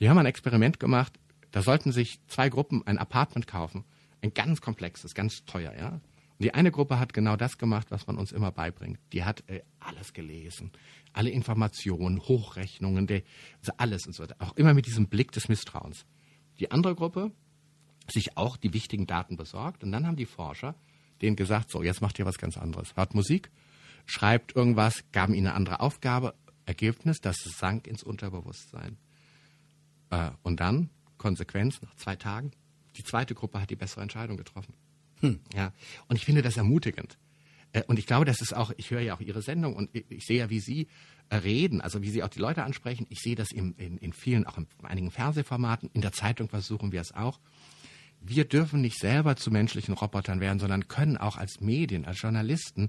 Die 0.00 0.08
haben 0.08 0.18
ein 0.18 0.26
Experiment 0.26 0.80
gemacht, 0.80 1.12
da 1.50 1.62
sollten 1.62 1.92
sich 1.92 2.18
zwei 2.26 2.48
Gruppen 2.48 2.86
ein 2.86 2.98
Apartment 2.98 3.46
kaufen. 3.46 3.84
Ein 4.22 4.34
ganz 4.34 4.60
komplexes, 4.60 5.14
ganz 5.14 5.44
teuer, 5.44 5.72
ja. 5.78 6.00
Die 6.44 6.52
eine 6.52 6.70
Gruppe 6.70 6.98
hat 6.98 7.14
genau 7.14 7.36
das 7.36 7.56
gemacht, 7.56 7.86
was 7.90 8.06
man 8.06 8.18
uns 8.18 8.30
immer 8.30 8.52
beibringt. 8.52 9.00
Die 9.14 9.24
hat 9.24 9.48
äh, 9.48 9.62
alles 9.80 10.12
gelesen, 10.12 10.72
alle 11.14 11.30
Informationen, 11.30 12.20
Hochrechnungen, 12.20 13.06
der, 13.06 13.22
also 13.60 13.72
alles 13.78 14.06
und 14.06 14.12
so 14.12 14.24
weiter. 14.24 14.36
Auch 14.40 14.54
immer 14.56 14.74
mit 14.74 14.84
diesem 14.84 15.08
Blick 15.08 15.32
des 15.32 15.48
Misstrauens. 15.48 16.04
Die 16.60 16.70
andere 16.70 16.94
Gruppe 16.94 17.32
sich 18.12 18.36
auch 18.36 18.58
die 18.58 18.74
wichtigen 18.74 19.06
Daten 19.06 19.38
besorgt 19.38 19.82
und 19.82 19.90
dann 19.90 20.06
haben 20.06 20.16
die 20.16 20.26
Forscher 20.26 20.74
denen 21.22 21.34
gesagt, 21.34 21.70
so, 21.70 21.82
jetzt 21.82 22.02
macht 22.02 22.18
ihr 22.18 22.26
was 22.26 22.36
ganz 22.36 22.58
anderes. 22.58 22.94
Hört 22.94 23.14
Musik, 23.14 23.50
schreibt 24.04 24.54
irgendwas, 24.54 25.02
gaben 25.12 25.32
ihnen 25.32 25.46
eine 25.46 25.56
andere 25.56 25.80
Aufgabe, 25.80 26.34
Ergebnis, 26.66 27.22
das 27.22 27.36
sank 27.38 27.86
ins 27.86 28.02
Unterbewusstsein. 28.02 28.98
Äh, 30.10 30.32
und 30.42 30.60
dann, 30.60 30.90
Konsequenz, 31.16 31.80
nach 31.80 31.94
zwei 31.94 32.16
Tagen, 32.16 32.50
die 32.98 33.02
zweite 33.02 33.34
Gruppe 33.34 33.62
hat 33.62 33.70
die 33.70 33.76
bessere 33.76 34.02
Entscheidung 34.02 34.36
getroffen. 34.36 34.74
Hm. 35.24 35.40
Ja. 35.54 35.72
Und 36.08 36.16
ich 36.16 36.24
finde 36.24 36.42
das 36.42 36.56
ermutigend. 36.56 37.18
Äh, 37.72 37.82
und 37.86 37.98
ich 37.98 38.06
glaube, 38.06 38.24
das 38.24 38.40
ist 38.40 38.54
auch, 38.54 38.72
ich 38.76 38.90
höre 38.90 39.00
ja 39.00 39.14
auch 39.14 39.20
Ihre 39.20 39.42
Sendung 39.42 39.74
und 39.74 39.90
ich 39.92 40.24
sehe 40.24 40.38
ja, 40.38 40.50
wie 40.50 40.60
Sie 40.60 40.88
äh, 41.30 41.36
reden, 41.36 41.80
also 41.80 42.02
wie 42.02 42.10
Sie 42.10 42.22
auch 42.22 42.28
die 42.28 42.40
Leute 42.40 42.62
ansprechen. 42.62 43.06
Ich 43.10 43.20
sehe 43.20 43.34
das 43.34 43.52
in, 43.52 43.74
in, 43.74 43.98
in 43.98 44.12
vielen, 44.12 44.46
auch 44.46 44.58
in 44.58 44.66
einigen 44.82 45.10
Fernsehformaten. 45.10 45.90
In 45.92 46.02
der 46.02 46.12
Zeitung 46.12 46.48
versuchen 46.48 46.92
wir 46.92 47.00
es 47.00 47.12
auch. 47.12 47.40
Wir 48.20 48.44
dürfen 48.44 48.80
nicht 48.80 48.98
selber 48.98 49.36
zu 49.36 49.50
menschlichen 49.50 49.94
Robotern 49.94 50.40
werden, 50.40 50.58
sondern 50.58 50.88
können 50.88 51.18
auch 51.18 51.36
als 51.36 51.60
Medien, 51.60 52.06
als 52.06 52.22
Journalisten 52.22 52.88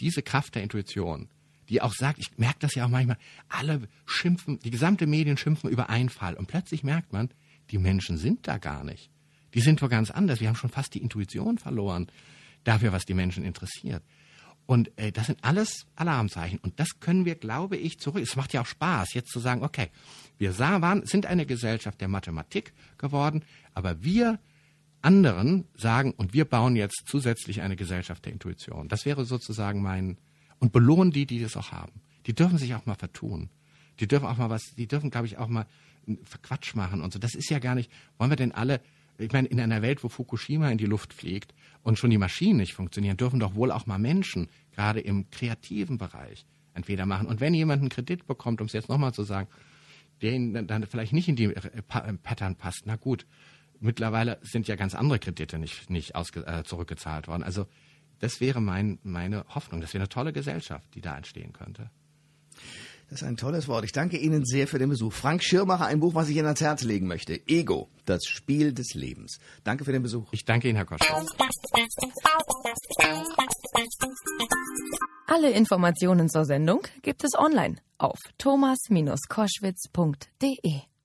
diese 0.00 0.22
Kraft 0.22 0.54
der 0.54 0.62
Intuition, 0.62 1.28
die 1.70 1.80
auch 1.80 1.94
sagt, 1.94 2.18
ich 2.18 2.36
merke 2.36 2.58
das 2.60 2.74
ja 2.74 2.84
auch 2.84 2.90
manchmal, 2.90 3.16
alle 3.48 3.88
schimpfen, 4.04 4.58
die 4.58 4.70
gesamte 4.70 5.06
Medien 5.06 5.38
schimpfen 5.38 5.70
über 5.70 5.88
einen 5.88 6.10
Fall. 6.10 6.34
Und 6.34 6.46
plötzlich 6.46 6.84
merkt 6.84 7.12
man, 7.12 7.30
die 7.70 7.78
Menschen 7.78 8.18
sind 8.18 8.46
da 8.46 8.58
gar 8.58 8.84
nicht. 8.84 9.10
Die 9.56 9.62
sind 9.62 9.80
doch 9.80 9.88
ganz 9.88 10.10
anders. 10.10 10.40
Wir 10.40 10.48
haben 10.48 10.56
schon 10.56 10.70
fast 10.70 10.92
die 10.92 11.00
Intuition 11.00 11.56
verloren 11.56 12.08
dafür, 12.64 12.92
was 12.92 13.06
die 13.06 13.14
Menschen 13.14 13.42
interessiert. 13.42 14.02
Und 14.66 14.90
äh, 14.98 15.12
das 15.12 15.26
sind 15.26 15.42
alles 15.42 15.86
Alarmzeichen. 15.94 16.58
Und 16.58 16.78
das 16.78 17.00
können 17.00 17.24
wir, 17.24 17.36
glaube 17.36 17.76
ich, 17.78 17.98
zurück. 17.98 18.22
Es 18.22 18.36
macht 18.36 18.52
ja 18.52 18.60
auch 18.60 18.66
Spaß, 18.66 19.14
jetzt 19.14 19.30
zu 19.30 19.40
sagen, 19.40 19.62
okay, 19.64 19.88
wir 20.36 20.52
sah, 20.52 20.82
waren, 20.82 21.06
sind 21.06 21.24
eine 21.24 21.46
Gesellschaft 21.46 22.00
der 22.02 22.08
Mathematik 22.08 22.74
geworden, 22.98 23.44
aber 23.72 24.02
wir 24.04 24.38
anderen 25.00 25.64
sagen, 25.74 26.12
und 26.12 26.34
wir 26.34 26.44
bauen 26.44 26.76
jetzt 26.76 27.04
zusätzlich 27.06 27.62
eine 27.62 27.76
Gesellschaft 27.76 28.26
der 28.26 28.32
Intuition. 28.32 28.88
Das 28.88 29.06
wäre 29.06 29.24
sozusagen 29.24 29.80
mein, 29.80 30.18
und 30.58 30.72
belohnen 30.72 31.12
die, 31.12 31.24
die 31.24 31.40
das 31.40 31.56
auch 31.56 31.72
haben. 31.72 32.02
Die 32.26 32.34
dürfen 32.34 32.58
sich 32.58 32.74
auch 32.74 32.84
mal 32.84 32.96
vertun. 32.96 33.48
Die 34.00 34.08
dürfen 34.08 34.26
auch 34.26 34.36
mal 34.36 34.50
was, 34.50 34.74
die 34.76 34.86
dürfen, 34.86 35.10
glaube 35.10 35.28
ich, 35.28 35.38
auch 35.38 35.48
mal 35.48 35.66
Quatsch 36.42 36.74
machen 36.74 37.00
und 37.00 37.12
so. 37.12 37.18
Das 37.18 37.34
ist 37.34 37.48
ja 37.50 37.58
gar 37.58 37.74
nicht, 37.74 37.90
wollen 38.18 38.30
wir 38.30 38.36
denn 38.36 38.52
alle, 38.52 38.80
ich 39.18 39.32
meine, 39.32 39.48
in 39.48 39.60
einer 39.60 39.82
Welt, 39.82 40.04
wo 40.04 40.08
Fukushima 40.08 40.70
in 40.70 40.78
die 40.78 40.86
Luft 40.86 41.12
fliegt 41.12 41.54
und 41.82 41.98
schon 41.98 42.10
die 42.10 42.18
Maschinen 42.18 42.58
nicht 42.58 42.74
funktionieren, 42.74 43.16
dürfen 43.16 43.40
doch 43.40 43.54
wohl 43.54 43.70
auch 43.70 43.86
mal 43.86 43.98
Menschen, 43.98 44.48
gerade 44.72 45.00
im 45.00 45.30
kreativen 45.30 45.98
Bereich, 45.98 46.46
entweder 46.74 47.06
machen. 47.06 47.26
Und 47.26 47.40
wenn 47.40 47.54
jemand 47.54 47.80
einen 47.80 47.88
Kredit 47.88 48.26
bekommt, 48.26 48.60
um 48.60 48.66
es 48.66 48.72
jetzt 48.72 48.88
nochmal 48.88 49.14
zu 49.14 49.22
sagen, 49.22 49.48
der 50.22 50.62
dann 50.62 50.86
vielleicht 50.86 51.12
nicht 51.12 51.28
in 51.28 51.36
die 51.36 51.44
äh, 51.44 51.82
Pattern 51.82 52.56
passt, 52.56 52.82
na 52.86 52.96
gut, 52.96 53.26
mittlerweile 53.80 54.38
sind 54.42 54.68
ja 54.68 54.76
ganz 54.76 54.94
andere 54.94 55.18
Kredite 55.18 55.58
nicht, 55.58 55.90
nicht 55.90 56.14
ausge, 56.14 56.46
äh, 56.46 56.64
zurückgezahlt 56.64 57.28
worden. 57.28 57.42
Also 57.42 57.66
das 58.18 58.40
wäre 58.40 58.60
mein, 58.60 58.98
meine 59.02 59.44
Hoffnung. 59.48 59.80
Das 59.80 59.92
wäre 59.92 60.02
eine 60.02 60.08
tolle 60.08 60.32
Gesellschaft, 60.32 60.94
die 60.94 61.00
da 61.00 61.16
entstehen 61.16 61.52
könnte. 61.52 61.90
Das 63.08 63.22
ist 63.22 63.28
ein 63.28 63.36
tolles 63.36 63.68
Wort. 63.68 63.84
Ich 63.84 63.92
danke 63.92 64.16
Ihnen 64.16 64.44
sehr 64.44 64.66
für 64.66 64.80
den 64.80 64.88
Besuch. 64.88 65.12
Frank 65.12 65.44
Schirmacher, 65.44 65.86
ein 65.86 66.00
Buch, 66.00 66.14
was 66.14 66.28
ich 66.28 66.34
Ihnen 66.36 66.46
ans 66.46 66.60
Herz 66.60 66.82
legen 66.82 67.06
möchte. 67.06 67.40
Ego, 67.46 67.88
das 68.04 68.24
Spiel 68.24 68.72
des 68.72 68.94
Lebens. 68.94 69.38
Danke 69.62 69.84
für 69.84 69.92
den 69.92 70.02
Besuch. 70.02 70.26
Ich 70.32 70.44
danke 70.44 70.68
Ihnen, 70.68 70.74
Herr 70.76 70.86
Kosch. 70.86 70.98
Alle 75.26 75.50
Informationen 75.50 76.28
zur 76.28 76.44
Sendung 76.44 76.80
gibt 77.02 77.22
es 77.22 77.38
online 77.38 77.76
auf 77.98 78.18
thomas-koschwitz.de. 78.38 80.95